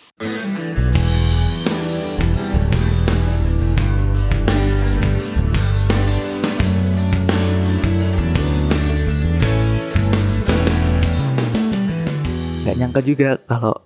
Gak 12.68 12.76
nyangka 12.76 13.00
juga 13.00 13.40
kalau 13.48 13.80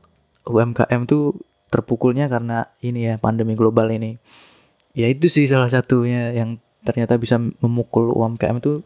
UMKM 0.50 1.06
tuh 1.06 1.38
terpukulnya 1.70 2.26
karena 2.26 2.66
ini 2.82 3.14
ya 3.14 3.22
pandemi 3.22 3.54
global 3.54 3.94
ini. 3.94 4.18
Ya 4.98 5.06
itu 5.06 5.30
sih 5.30 5.46
salah 5.46 5.70
satunya 5.70 6.34
yang 6.34 6.58
ternyata 6.82 7.14
bisa 7.22 7.38
memukul 7.38 8.10
UMKM 8.10 8.58
itu 8.58 8.82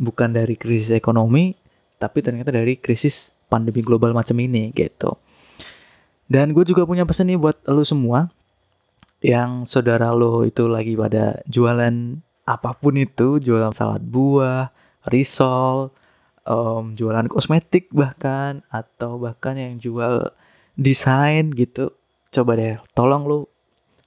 bukan 0.00 0.32
dari 0.32 0.56
krisis 0.56 0.88
ekonomi, 0.96 1.52
tapi 2.00 2.24
ternyata 2.24 2.48
dari 2.48 2.80
krisis 2.80 3.28
pandemi 3.52 3.84
global 3.84 4.16
macam 4.16 4.40
ini 4.40 4.72
gitu. 4.72 5.20
Dan 6.24 6.56
gue 6.56 6.64
juga 6.64 6.88
punya 6.88 7.04
pesan 7.04 7.28
nih 7.28 7.36
buat 7.36 7.60
lo 7.68 7.84
semua 7.84 8.32
yang 9.20 9.68
saudara 9.68 10.16
lo 10.16 10.48
itu 10.48 10.64
lagi 10.64 10.96
pada 10.96 11.44
jualan 11.44 12.24
apa 12.48 12.72
pun 12.72 12.96
itu, 12.96 13.36
jualan 13.36 13.76
salad 13.76 14.00
buah, 14.00 14.72
risol, 15.12 15.92
um, 16.50 16.98
jualan 16.98 17.30
kosmetik 17.30 17.94
bahkan 17.94 18.66
atau 18.74 19.22
bahkan 19.22 19.54
yang 19.54 19.78
jual 19.78 20.34
desain 20.74 21.54
gitu. 21.54 21.94
Coba 22.34 22.58
deh, 22.58 22.78
tolong 22.94 23.22
lo 23.26 23.38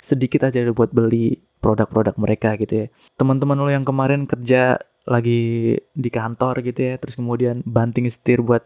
sedikit 0.04 0.52
aja 0.52 0.68
buat 0.76 0.92
beli 0.92 1.40
produk-produk 1.64 2.20
mereka 2.20 2.60
gitu 2.60 2.86
ya. 2.86 2.88
Teman-teman 3.16 3.56
lo 3.56 3.72
yang 3.72 3.88
kemarin 3.88 4.28
kerja 4.28 4.76
lagi 5.08 5.76
di 5.96 6.10
kantor 6.12 6.60
gitu 6.64 6.80
ya, 6.80 6.96
terus 7.00 7.16
kemudian 7.16 7.64
banting 7.64 8.08
setir 8.12 8.44
buat 8.44 8.64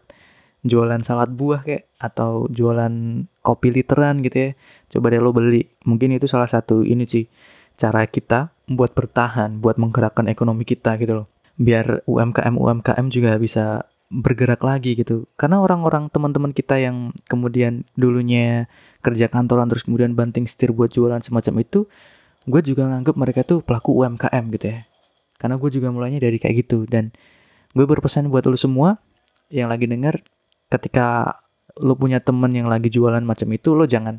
jualan 0.66 1.02
salad 1.06 1.30
buah 1.38 1.62
kayak 1.62 1.86
atau 2.02 2.50
jualan 2.50 3.26
kopi 3.46 3.70
literan 3.70 4.18
gitu 4.26 4.50
ya. 4.50 4.50
Coba 4.90 5.14
deh 5.14 5.22
lo 5.22 5.30
beli. 5.30 5.66
Mungkin 5.86 6.18
itu 6.18 6.26
salah 6.26 6.50
satu 6.50 6.82
ini 6.82 7.06
sih 7.06 7.30
cara 7.78 8.06
kita 8.10 8.50
buat 8.66 8.94
bertahan, 8.94 9.62
buat 9.62 9.78
menggerakkan 9.78 10.26
ekonomi 10.26 10.66
kita 10.66 10.98
gitu 10.98 11.22
loh. 11.22 11.26
Biar 11.58 12.06
UMKM 12.06 12.54
UMKM 12.54 13.06
juga 13.10 13.34
bisa 13.36 13.90
bergerak 14.08 14.64
lagi 14.64 14.96
gitu. 14.96 15.28
Karena 15.36 15.60
orang-orang 15.60 16.08
teman-teman 16.08 16.56
kita 16.56 16.80
yang 16.80 17.12
kemudian 17.28 17.84
dulunya 17.98 18.70
kerja 19.04 19.28
kantoran 19.28 19.68
terus 19.68 19.84
kemudian 19.84 20.16
banting 20.16 20.48
setir 20.48 20.72
buat 20.72 20.88
jualan 20.88 21.20
semacam 21.20 21.60
itu, 21.60 21.84
gue 22.48 22.60
juga 22.64 22.88
nganggep 22.88 23.14
mereka 23.18 23.40
tuh 23.44 23.60
pelaku 23.60 24.00
UMKM 24.00 24.44
gitu 24.56 24.66
ya. 24.72 24.80
Karena 25.36 25.60
gue 25.60 25.70
juga 25.70 25.92
mulainya 25.92 26.24
dari 26.24 26.40
kayak 26.40 26.66
gitu 26.66 26.88
dan 26.88 27.12
gue 27.76 27.84
berpesan 27.84 28.32
buat 28.32 28.48
lo 28.48 28.56
semua 28.56 28.96
yang 29.52 29.68
lagi 29.68 29.84
denger 29.84 30.24
ketika 30.72 31.38
lo 31.78 31.94
punya 31.94 32.18
temen 32.18 32.50
yang 32.50 32.66
lagi 32.66 32.90
jualan 32.90 33.22
macam 33.22 33.48
itu 33.54 33.76
lo 33.76 33.84
jangan 33.86 34.18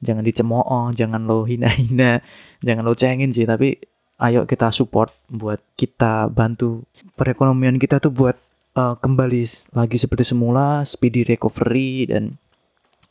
jangan 0.00 0.24
dicemooh, 0.24 0.90
jangan 0.96 1.28
lo 1.28 1.44
hina-hina, 1.44 2.24
jangan 2.66 2.82
lo 2.82 2.96
cengin 2.96 3.30
sih, 3.30 3.44
tapi 3.44 3.76
ayo 4.20 4.44
kita 4.44 4.68
support 4.68 5.16
buat 5.32 5.60
kita 5.74 6.28
bantu 6.28 6.84
perekonomian 7.16 7.80
kita 7.80 7.98
tuh 7.98 8.12
buat 8.12 8.36
uh, 8.76 8.94
kembali 9.00 9.72
lagi 9.72 9.96
seperti 9.96 10.36
semula, 10.36 10.84
speedy 10.84 11.24
recovery 11.24 12.06
dan 12.10 12.36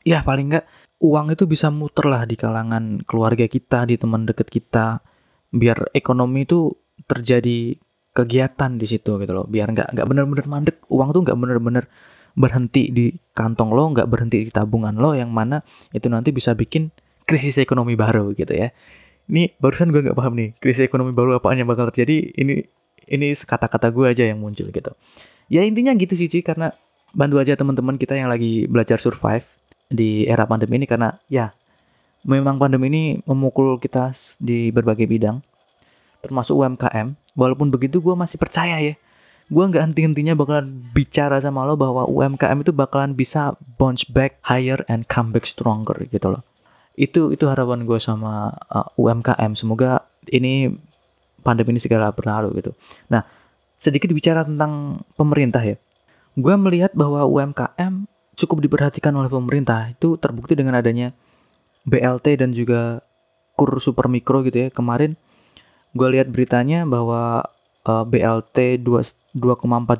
ya 0.05 0.21
paling 0.21 0.53
enggak 0.53 0.65
uang 0.99 1.33
itu 1.33 1.47
bisa 1.47 1.71
muter 1.71 2.05
lah 2.05 2.27
di 2.27 2.35
kalangan 2.35 3.01
keluarga 3.07 3.47
kita, 3.47 3.87
di 3.87 3.95
teman 3.95 4.27
dekat 4.27 4.51
kita, 4.51 4.99
biar 5.49 5.95
ekonomi 5.95 6.43
itu 6.43 6.75
terjadi 7.07 7.79
kegiatan 8.11 8.75
di 8.75 8.85
situ 8.85 9.15
gitu 9.15 9.31
loh, 9.31 9.47
biar 9.47 9.71
nggak 9.71 9.95
nggak 9.95 10.07
bener-bener 10.07 10.45
mandek, 10.45 10.77
uang 10.91 11.15
tuh 11.15 11.21
nggak 11.23 11.37
bener-bener 11.39 11.85
berhenti 12.35 12.91
di 12.91 13.05
kantong 13.31 13.71
lo, 13.71 13.89
nggak 13.95 14.07
berhenti 14.11 14.43
di 14.47 14.51
tabungan 14.51 14.99
lo, 14.99 15.15
yang 15.15 15.31
mana 15.31 15.63
itu 15.95 16.11
nanti 16.11 16.35
bisa 16.35 16.51
bikin 16.51 16.91
krisis 17.23 17.55
ekonomi 17.57 17.95
baru 17.95 18.35
gitu 18.35 18.51
ya. 18.51 18.69
Ini 19.29 19.55
barusan 19.61 19.93
gue 19.93 20.01
nggak 20.01 20.17
paham 20.17 20.33
nih 20.33 20.57
krisis 20.57 20.89
ekonomi 20.89 21.13
baru 21.13 21.37
apaan 21.37 21.61
yang 21.61 21.69
bakal 21.69 21.87
terjadi. 21.93 22.33
Ini 22.33 22.65
ini 23.09 23.27
kata-kata 23.33 23.93
gue 23.93 24.09
aja 24.09 24.25
yang 24.25 24.41
muncul 24.41 24.69
gitu. 24.73 24.91
Ya 25.49 25.65
intinya 25.65 25.93
gitu 25.97 26.13
sih 26.13 26.29
Ci, 26.29 26.45
karena 26.45 26.73
bantu 27.13 27.41
aja 27.41 27.57
teman-teman 27.57 27.97
kita 27.97 28.13
yang 28.17 28.29
lagi 28.29 28.69
belajar 28.69 29.01
survive 29.01 29.45
di 29.89 30.29
era 30.29 30.45
pandemi 30.45 30.77
ini 30.77 30.85
karena 30.85 31.17
ya 31.25 31.49
memang 32.21 32.61
pandemi 32.61 32.89
ini 32.93 33.03
memukul 33.25 33.81
kita 33.81 34.13
di 34.37 34.69
berbagai 34.69 35.09
bidang 35.09 35.41
termasuk 36.21 36.53
UMKM 36.61 37.17
walaupun 37.33 37.73
begitu 37.73 37.97
gue 37.97 38.13
masih 38.13 38.37
percaya 38.37 38.77
ya 38.77 38.93
gue 39.49 39.63
nggak 39.65 39.81
henti-hentinya 39.81 40.37
bakalan 40.37 40.85
bicara 40.93 41.41
sama 41.41 41.65
lo 41.65 41.73
bahwa 41.73 42.05
UMKM 42.05 42.61
itu 42.61 42.69
bakalan 42.69 43.17
bisa 43.17 43.57
bounce 43.81 44.05
back 44.05 44.37
higher 44.45 44.85
and 44.85 45.09
come 45.09 45.33
back 45.33 45.49
stronger 45.49 45.97
gitu 46.05 46.37
loh 46.37 46.45
itu 46.99 47.31
itu 47.31 47.47
harapan 47.47 47.87
gue 47.87 47.95
sama 47.95 48.51
uh, 48.67 48.91
UMKM 48.99 49.55
semoga 49.55 50.03
ini 50.27 50.67
pandemi 51.39 51.71
ini 51.71 51.79
segala 51.79 52.11
berlalu 52.11 52.59
gitu. 52.59 52.75
Nah 53.07 53.23
sedikit 53.79 54.11
bicara 54.11 54.43
tentang 54.43 54.99
pemerintah 55.15 55.63
ya. 55.63 55.79
Gue 56.35 56.59
melihat 56.59 56.91
bahwa 56.91 57.23
UMKM 57.23 58.03
cukup 58.35 58.59
diperhatikan 58.59 59.15
oleh 59.15 59.31
pemerintah. 59.31 59.95
Itu 59.95 60.19
terbukti 60.19 60.59
dengan 60.59 60.75
adanya 60.75 61.15
BLT 61.87 62.43
dan 62.43 62.51
juga 62.51 62.99
kur 63.55 63.79
super 63.79 64.11
mikro 64.11 64.43
gitu 64.43 64.67
ya. 64.67 64.69
Kemarin 64.69 65.15
gue 65.95 66.07
lihat 66.11 66.27
beritanya 66.27 66.83
bahwa 66.83 67.47
uh, 67.87 68.03
BLT 68.03 68.83
2,4 68.83 69.39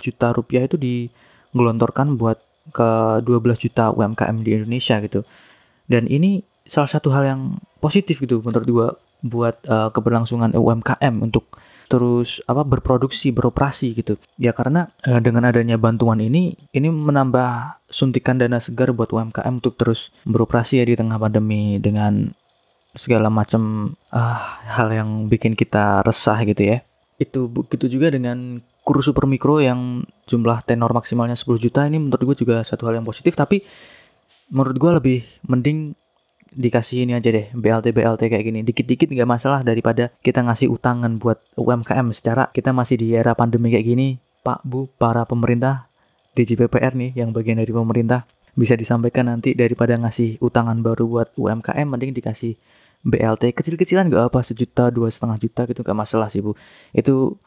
juta 0.04 0.28
rupiah 0.36 0.68
itu 0.68 0.76
digelontorkan 0.76 2.20
buat 2.20 2.44
ke 2.76 3.24
12 3.24 3.64
juta 3.64 3.96
UMKM 3.96 4.44
di 4.44 4.60
Indonesia 4.60 5.00
gitu. 5.00 5.24
Dan 5.90 6.06
ini 6.06 6.46
salah 6.70 6.88
satu 6.88 7.10
hal 7.10 7.26
yang 7.26 7.42
positif 7.82 8.22
gitu 8.22 8.46
menurut 8.46 8.68
gue 8.70 8.88
buat 9.26 9.60
uh, 9.68 9.90
keberlangsungan 9.92 10.56
UMKM 10.56 11.20
untuk 11.20 11.60
terus 11.90 12.38
apa 12.46 12.62
berproduksi 12.62 13.34
beroperasi 13.34 13.98
gitu. 13.98 14.22
Ya 14.38 14.54
karena 14.54 14.94
uh, 15.10 15.18
dengan 15.20 15.50
adanya 15.50 15.76
bantuan 15.76 16.22
ini 16.22 16.54
ini 16.72 16.88
menambah 16.88 17.82
suntikan 17.90 18.38
dana 18.38 18.62
segar 18.62 18.94
buat 18.94 19.10
UMKM 19.10 19.60
untuk 19.60 19.76
terus 19.76 20.14
beroperasi 20.24 20.80
ya 20.80 20.86
di 20.86 20.96
tengah 20.96 21.18
pandemi 21.18 21.82
dengan 21.82 22.30
segala 22.94 23.34
macam 23.34 23.94
uh, 24.14 24.40
hal 24.70 24.94
yang 24.94 25.26
bikin 25.26 25.58
kita 25.58 26.06
resah 26.06 26.38
gitu 26.46 26.78
ya. 26.78 26.78
Itu 27.18 27.50
begitu 27.50 27.90
juga 27.90 28.14
dengan 28.14 28.62
kurs 28.86 29.10
super 29.10 29.26
mikro 29.26 29.60
yang 29.60 30.06
jumlah 30.30 30.64
tenor 30.66 30.94
maksimalnya 30.96 31.36
10 31.36 31.60
juta 31.60 31.84
ini 31.90 32.00
menurut 32.00 32.34
gue 32.34 32.46
juga 32.46 32.62
satu 32.62 32.86
hal 32.86 33.02
yang 33.02 33.06
positif. 33.06 33.34
Tapi 33.34 33.66
menurut 34.54 34.78
gue 34.78 34.92
lebih 35.02 35.20
mending 35.46 35.98
dikasih 36.54 37.06
ini 37.06 37.14
aja 37.18 37.30
deh 37.30 37.50
BLT 37.54 37.94
BLT 37.94 38.22
kayak 38.30 38.44
gini. 38.46 38.60
Dikit-dikit 38.66 39.10
nggak 39.14 39.30
masalah 39.30 39.62
daripada 39.62 40.14
kita 40.26 40.42
ngasih 40.46 40.70
utangan 40.70 41.22
buat 41.22 41.42
UMKM 41.58 42.10
secara 42.14 42.50
kita 42.54 42.74
masih 42.74 42.98
di 42.98 43.14
era 43.14 43.34
pandemi 43.38 43.70
kayak 43.74 43.86
gini 43.86 44.08
Pak 44.42 44.66
Bu 44.66 44.90
para 44.98 45.26
pemerintah 45.26 45.90
DJPPR 46.34 46.96
nih 46.96 47.12
yang 47.18 47.36
bagian 47.36 47.60
dari 47.60 47.70
pemerintah 47.70 48.26
bisa 48.58 48.74
disampaikan 48.76 49.30
nanti 49.30 49.54
daripada 49.56 49.96
ngasih 49.96 50.42
utangan 50.42 50.80
baru 50.82 51.06
buat 51.08 51.30
UMKM 51.38 51.88
mending 51.88 52.12
dikasih 52.18 52.58
BLT 53.00 53.56
kecil-kecilan 53.56 54.12
nggak 54.12 54.34
apa 54.34 54.44
sejuta 54.44 54.92
dua 54.92 55.08
setengah 55.08 55.40
juta 55.40 55.64
gitu 55.64 55.80
nggak 55.86 55.98
masalah 55.98 56.28
sih 56.28 56.44
Bu. 56.44 56.56
Itu 56.92 57.40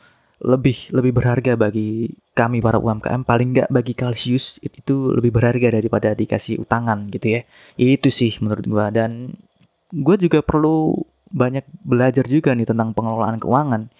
lebih 0.42 0.90
lebih 0.90 1.12
berharga 1.14 1.54
bagi 1.54 2.10
kami 2.34 2.58
para 2.58 2.82
UMKM 2.82 3.22
paling 3.22 3.48
nggak 3.54 3.68
bagi 3.70 3.94
Kalsius 3.94 4.58
itu 4.58 5.14
lebih 5.14 5.30
berharga 5.30 5.70
daripada 5.70 6.12
dikasih 6.18 6.58
utangan 6.62 7.06
gitu 7.14 7.38
ya 7.38 7.40
itu 7.78 8.10
sih 8.10 8.34
menurut 8.42 8.66
gua 8.66 8.90
dan 8.90 9.38
gue 9.92 10.16
juga 10.18 10.42
perlu 10.42 10.98
banyak 11.30 11.64
belajar 11.86 12.26
juga 12.26 12.52
nih 12.56 12.66
tentang 12.66 12.90
pengelolaan 12.96 13.38
keuangan 13.38 13.92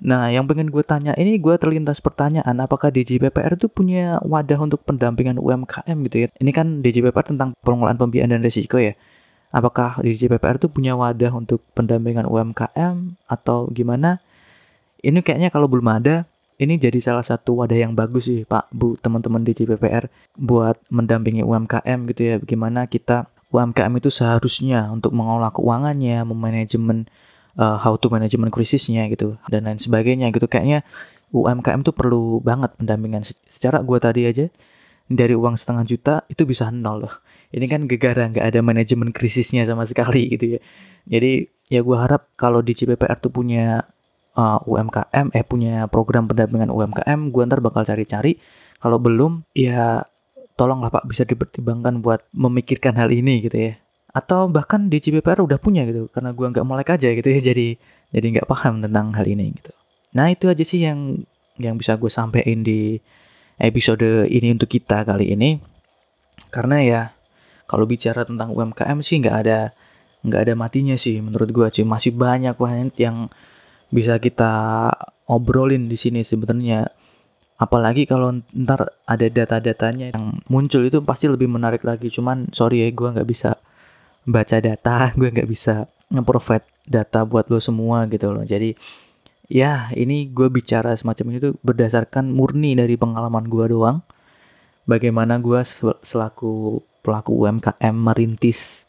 Nah, 0.00 0.32
yang 0.32 0.48
pengen 0.48 0.72
gue 0.72 0.80
tanya 0.80 1.12
ini 1.20 1.36
gue 1.36 1.54
terlintas 1.60 2.00
pertanyaan 2.00 2.56
apakah 2.64 2.88
DJPPR 2.88 3.60
itu 3.60 3.68
punya 3.68 4.16
wadah 4.24 4.56
untuk 4.56 4.80
pendampingan 4.88 5.36
UMKM 5.36 5.96
gitu 6.08 6.16
ya? 6.24 6.28
Ini 6.40 6.50
kan 6.56 6.80
DJPPR 6.80 7.36
tentang 7.36 7.52
pengelolaan 7.60 8.00
pembiayaan 8.00 8.32
dan 8.32 8.40
risiko 8.40 8.80
ya. 8.80 8.96
Apakah 9.52 10.00
DJPPR 10.00 10.56
itu 10.56 10.72
punya 10.72 10.96
wadah 10.96 11.36
untuk 11.36 11.60
pendampingan 11.76 12.24
UMKM 12.24 13.20
atau 13.28 13.68
gimana? 13.68 14.24
Ini 15.00 15.24
kayaknya 15.24 15.48
kalau 15.48 15.66
belum 15.66 15.88
ada, 15.88 16.28
ini 16.60 16.76
jadi 16.76 17.00
salah 17.00 17.24
satu 17.24 17.64
wadah 17.64 17.78
yang 17.78 17.96
bagus 17.96 18.28
sih 18.28 18.44
Pak, 18.44 18.68
Bu, 18.68 19.00
teman-teman 19.00 19.40
DJPPR 19.40 20.12
buat 20.36 20.76
mendampingi 20.92 21.40
UMKM 21.40 21.98
gitu 22.12 22.20
ya. 22.20 22.34
Bagaimana 22.36 22.84
kita 22.84 23.32
UMKM 23.50 23.92
itu 23.96 24.12
seharusnya 24.12 24.92
untuk 24.92 25.16
mengolah 25.16 25.50
keuangannya, 25.56 26.22
memanajemen 26.28 27.08
uh, 27.56 27.80
how 27.80 27.96
to 27.96 28.12
management 28.12 28.52
krisisnya 28.54 29.08
gitu 29.08 29.40
dan 29.48 29.66
lain 29.66 29.80
sebagainya 29.80 30.30
gitu. 30.30 30.46
Kayaknya 30.46 30.84
UMKM 31.32 31.80
tuh 31.80 31.94
perlu 31.96 32.38
banget 32.44 32.76
pendampingan. 32.76 33.24
Secara 33.24 33.80
gue 33.80 33.98
tadi 33.98 34.22
aja 34.28 34.46
dari 35.10 35.34
uang 35.34 35.58
setengah 35.58 35.84
juta 35.88 36.14
itu 36.30 36.46
bisa 36.46 36.70
nol 36.70 37.08
loh. 37.08 37.14
Ini 37.50 37.66
kan 37.66 37.90
gegara 37.90 38.30
nggak 38.30 38.46
ada 38.46 38.60
manajemen 38.62 39.10
krisisnya 39.10 39.66
sama 39.66 39.82
sekali 39.82 40.30
gitu 40.30 40.58
ya. 40.58 40.60
Jadi 41.10 41.50
ya 41.66 41.80
gue 41.82 41.96
harap 41.98 42.30
kalau 42.38 42.62
di 42.62 42.76
CPPR 42.76 43.18
tuh 43.18 43.34
punya 43.34 43.82
uh, 44.36 44.60
UMKM 44.66 45.34
eh 45.34 45.44
punya 45.46 45.86
program 45.90 46.30
pendampingan 46.30 46.70
UMKM 46.70 47.30
gue 47.30 47.42
ntar 47.46 47.60
bakal 47.64 47.82
cari-cari. 47.86 48.38
Kalau 48.80 48.96
belum 49.00 49.44
ya 49.52 50.04
tolonglah 50.60 50.92
pak 50.92 51.08
bisa 51.08 51.24
dipertimbangkan 51.24 52.04
buat 52.04 52.20
memikirkan 52.36 52.96
hal 53.00 53.08
ini 53.08 53.44
gitu 53.44 53.56
ya. 53.56 53.72
Atau 54.10 54.50
bahkan 54.50 54.90
di 54.90 54.98
CBPR 54.98 55.40
udah 55.40 55.56
punya 55.56 55.86
gitu 55.86 56.10
karena 56.10 56.34
gua 56.34 56.50
nggak 56.50 56.66
melek 56.66 56.88
aja 56.98 57.08
gitu 57.14 57.28
ya 57.30 57.40
jadi 57.52 57.78
jadi 58.10 58.26
nggak 58.38 58.48
paham 58.50 58.84
tentang 58.84 59.14
hal 59.16 59.24
ini 59.24 59.54
gitu. 59.56 59.72
Nah 60.12 60.28
itu 60.28 60.50
aja 60.50 60.64
sih 60.66 60.82
yang 60.82 61.22
yang 61.60 61.76
bisa 61.76 61.94
gue 62.00 62.08
sampein 62.08 62.64
di 62.64 62.96
episode 63.60 64.26
ini 64.26 64.52
untuk 64.52 64.68
kita 64.68 65.04
kali 65.04 65.32
ini. 65.32 65.60
Karena 66.50 66.76
ya 66.82 67.00
kalau 67.70 67.86
bicara 67.86 68.26
tentang 68.26 68.50
UMKM 68.50 68.98
sih 69.04 69.22
nggak 69.22 69.36
ada 69.46 69.70
nggak 70.20 70.40
ada 70.48 70.54
matinya 70.58 70.96
sih 71.00 71.22
menurut 71.24 71.48
gue 71.48 71.66
sih 71.72 71.86
masih 71.86 72.12
banyak 72.12 72.52
banget 72.58 72.92
yang 73.00 73.30
bisa 73.90 74.16
kita 74.22 74.52
obrolin 75.26 75.86
di 75.90 75.98
sini 75.98 76.22
sebenarnya. 76.22 76.90
Apalagi 77.60 78.08
kalau 78.08 78.40
ntar 78.56 78.88
ada 79.04 79.26
data-datanya 79.28 80.16
yang 80.16 80.40
muncul 80.48 80.80
itu 80.80 81.04
pasti 81.04 81.28
lebih 81.28 81.46
menarik 81.46 81.84
lagi. 81.84 82.08
Cuman 82.08 82.48
sorry 82.56 82.82
ya 82.82 82.88
gue 82.88 83.08
nggak 83.12 83.28
bisa 83.28 83.60
baca 84.24 84.56
data 84.62 84.96
gue 85.18 85.28
nggak 85.28 85.48
bisa 85.50 85.84
nge-provide 86.10 86.66
data 86.88 87.22
buat 87.28 87.46
lo 87.52 87.60
semua 87.60 88.08
gitu 88.08 88.32
loh. 88.32 88.42
Jadi 88.48 88.72
ya 89.50 89.92
ini 89.92 90.30
gue 90.30 90.48
bicara 90.48 90.94
semacam 90.96 91.36
ini 91.36 91.38
tuh 91.50 91.54
berdasarkan 91.60 92.32
murni 92.32 92.72
dari 92.72 92.96
pengalaman 92.96 93.44
gue 93.46 93.66
doang. 93.68 94.00
Bagaimana 94.88 95.36
gue 95.38 95.60
selaku 96.02 96.80
pelaku 97.04 97.44
UMKM 97.44 97.94
merintis 97.94 98.88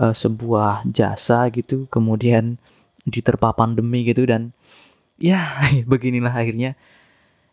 uh, 0.00 0.16
sebuah 0.16 0.88
jasa 0.88 1.52
gitu. 1.52 1.84
Kemudian 1.92 2.56
diterpa 3.10 3.52
pandemi 3.52 4.06
gitu 4.06 4.24
dan 4.24 4.54
ya 5.18 5.44
beginilah 5.90 6.32
akhirnya. 6.32 6.78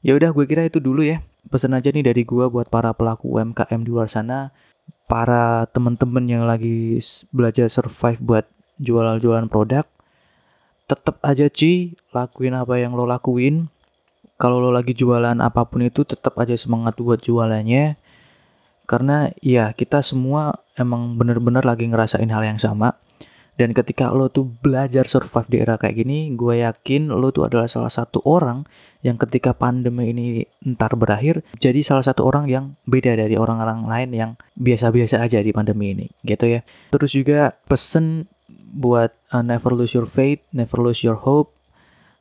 Ya 0.06 0.14
udah 0.14 0.32
gue 0.32 0.46
kira 0.46 0.64
itu 0.64 0.78
dulu 0.78 1.04
ya. 1.04 1.26
Pesan 1.50 1.74
aja 1.74 1.90
nih 1.90 2.06
dari 2.06 2.24
gue 2.24 2.46
buat 2.48 2.70
para 2.70 2.94
pelaku 2.94 3.42
UMKM 3.42 3.82
di 3.84 3.90
luar 3.92 4.08
sana. 4.08 4.54
Para 5.10 5.68
temen-temen 5.72 6.24
yang 6.28 6.44
lagi 6.48 7.00
belajar 7.32 7.68
survive 7.72 8.20
buat 8.22 8.46
jualan-jualan 8.78 9.50
produk 9.50 9.88
tetap 10.88 11.20
aja 11.20 11.52
Ci 11.52 12.00
lakuin 12.16 12.56
apa 12.56 12.80
yang 12.80 12.96
lo 12.96 13.04
lakuin. 13.04 13.68
Kalau 14.40 14.64
lo 14.64 14.72
lagi 14.72 14.96
jualan 14.96 15.36
apa 15.44 15.68
pun 15.68 15.84
itu 15.84 16.08
tetap 16.08 16.40
aja 16.40 16.56
semangat 16.56 16.96
buat 16.98 17.20
jualannya. 17.20 18.00
Karena 18.88 19.28
ya 19.44 19.76
kita 19.76 20.00
semua 20.00 20.64
emang 20.80 21.20
bener-bener 21.20 21.68
lagi 21.68 21.84
ngerasain 21.92 22.32
hal 22.32 22.48
yang 22.48 22.56
sama 22.56 22.96
dan 23.58 23.74
ketika 23.74 24.14
lo 24.14 24.30
tuh 24.30 24.54
belajar 24.62 25.10
survive 25.10 25.50
di 25.50 25.58
era 25.66 25.82
kayak 25.82 26.06
gini, 26.06 26.30
gue 26.38 26.62
yakin 26.62 27.10
lo 27.10 27.34
tuh 27.34 27.50
adalah 27.50 27.66
salah 27.66 27.90
satu 27.90 28.22
orang 28.22 28.70
yang 29.02 29.18
ketika 29.18 29.58
pandemi 29.58 30.14
ini 30.14 30.46
ntar 30.62 30.94
berakhir, 30.94 31.42
jadi 31.58 31.82
salah 31.82 32.06
satu 32.06 32.22
orang 32.30 32.46
yang 32.46 32.78
beda 32.86 33.18
dari 33.18 33.34
orang-orang 33.34 33.90
lain 33.90 34.10
yang 34.14 34.32
biasa-biasa 34.54 35.26
aja 35.26 35.42
di 35.42 35.50
pandemi 35.50 35.98
ini, 35.98 36.06
gitu 36.22 36.46
ya. 36.46 36.62
Terus 36.94 37.18
juga 37.18 37.58
pesen 37.66 38.30
buat 38.48 39.10
uh, 39.34 39.42
never 39.42 39.74
lose 39.74 39.98
your 39.98 40.06
faith, 40.06 40.46
never 40.54 40.78
lose 40.78 41.02
your 41.02 41.18
hope, 41.18 41.58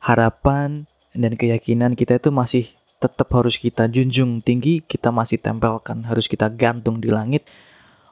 harapan 0.01 0.89
dan 1.13 1.37
keyakinan 1.37 1.93
kita 1.93 2.17
itu 2.17 2.33
masih 2.33 2.65
tetap 2.97 3.29
harus 3.29 3.61
kita 3.61 3.85
junjung 3.85 4.41
tinggi, 4.41 4.81
kita 4.81 5.13
masih 5.13 5.37
tempelkan, 5.37 6.01
harus 6.09 6.25
kita 6.25 6.49
gantung 6.49 6.97
di 6.97 7.13
langit 7.13 7.45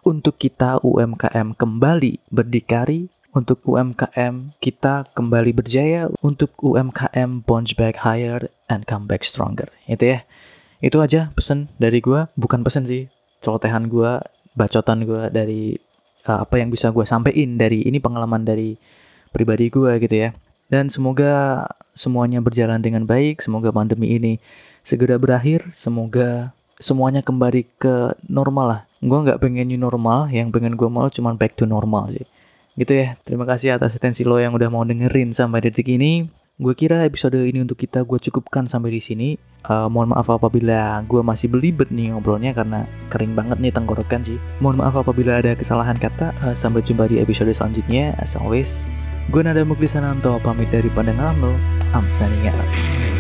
untuk 0.05 0.37
kita 0.37 0.77
UMKM 0.85 1.57
kembali 1.57 2.21
berdikari 2.29 3.09
untuk 3.35 3.59
UMKM 3.67 4.55
kita 4.63 5.11
kembali 5.11 5.51
berjaya, 5.51 6.07
untuk 6.23 6.55
UMKM 6.63 7.43
bounce 7.43 7.75
back 7.75 8.07
higher 8.07 8.47
and 8.71 8.87
come 8.87 9.11
back 9.11 9.27
stronger. 9.27 9.67
Itu 9.91 10.15
ya. 10.15 10.23
Itu 10.79 11.03
aja 11.03 11.35
pesan 11.35 11.67
dari 11.75 11.99
gue, 11.99 12.31
bukan 12.39 12.63
pesan 12.63 12.87
sih, 12.87 13.11
celotehan 13.43 13.91
gue, 13.91 14.23
bacotan 14.55 15.03
gue 15.03 15.27
dari 15.35 15.75
uh, 16.31 16.47
apa 16.47 16.55
yang 16.63 16.71
bisa 16.71 16.95
gue 16.95 17.03
sampein 17.03 17.59
dari 17.59 17.83
ini 17.83 17.99
pengalaman 17.99 18.47
dari 18.47 18.79
pribadi 19.35 19.67
gue 19.67 19.99
gitu 19.99 20.15
ya. 20.15 20.31
Dan 20.71 20.87
semoga 20.89 21.67
semuanya 21.93 22.39
berjalan 22.41 22.81
dengan 22.81 23.03
baik, 23.05 23.43
semoga 23.43 23.69
pandemi 23.69 24.15
ini 24.15 24.39
segera 24.81 25.19
berakhir, 25.19 25.69
semoga 25.75 26.55
semuanya 26.79 27.21
kembali 27.21 27.67
ke 27.77 28.15
normal 28.31 28.65
lah. 28.65 28.81
Gue 29.03 29.19
nggak 29.21 29.43
pengen 29.43 29.69
new 29.69 29.79
normal, 29.79 30.31
yang 30.31 30.49
pengen 30.49 30.79
gue 30.79 30.89
mau 30.89 31.11
cuma 31.11 31.35
back 31.35 31.59
to 31.59 31.67
normal 31.67 32.09
sih. 32.15 32.25
Gitu 32.75 32.91
ya, 32.91 33.15
terima 33.23 33.47
kasih 33.47 33.79
atas 33.79 33.95
atensi 33.95 34.27
lo 34.27 34.35
yang 34.35 34.51
udah 34.51 34.67
mau 34.67 34.83
dengerin 34.83 35.31
sampai 35.31 35.63
detik 35.63 35.87
ini. 35.87 36.27
Gue 36.55 36.71
kira 36.71 37.03
episode 37.03 37.35
ini 37.35 37.59
untuk 37.59 37.75
kita 37.75 38.07
gue 38.07 38.15
cukupkan 38.15 38.67
sampai 38.67 38.95
di 38.95 39.01
sini. 39.03 39.29
Uh, 39.67 39.91
mohon 39.91 40.15
maaf 40.15 40.31
apabila 40.31 41.03
gue 41.03 41.19
masih 41.19 41.51
belibet 41.51 41.91
nih 41.91 42.15
ngobrolnya 42.15 42.55
karena 42.55 42.87
kering 43.11 43.35
banget 43.35 43.59
nih 43.59 43.75
tenggorokan 43.75 44.23
sih. 44.23 44.39
Mohon 44.63 44.87
maaf 44.87 44.95
apabila 45.03 45.39
ada 45.39 45.51
kesalahan 45.55 45.99
kata. 45.99 46.31
Uh, 46.39 46.55
sampai 46.55 46.79
jumpa 46.79 47.11
di 47.11 47.19
episode 47.19 47.51
selanjutnya. 47.51 48.15
As 48.23 48.39
always, 48.39 48.87
gue 49.31 49.43
Nada 49.43 49.67
Muklisananto 49.67 50.39
pamit 50.43 50.71
dari 50.71 50.87
pandangan 50.91 51.35
lo. 51.43 51.51
I'm 51.91 52.07
signing 52.07 52.47
out. 52.47 53.14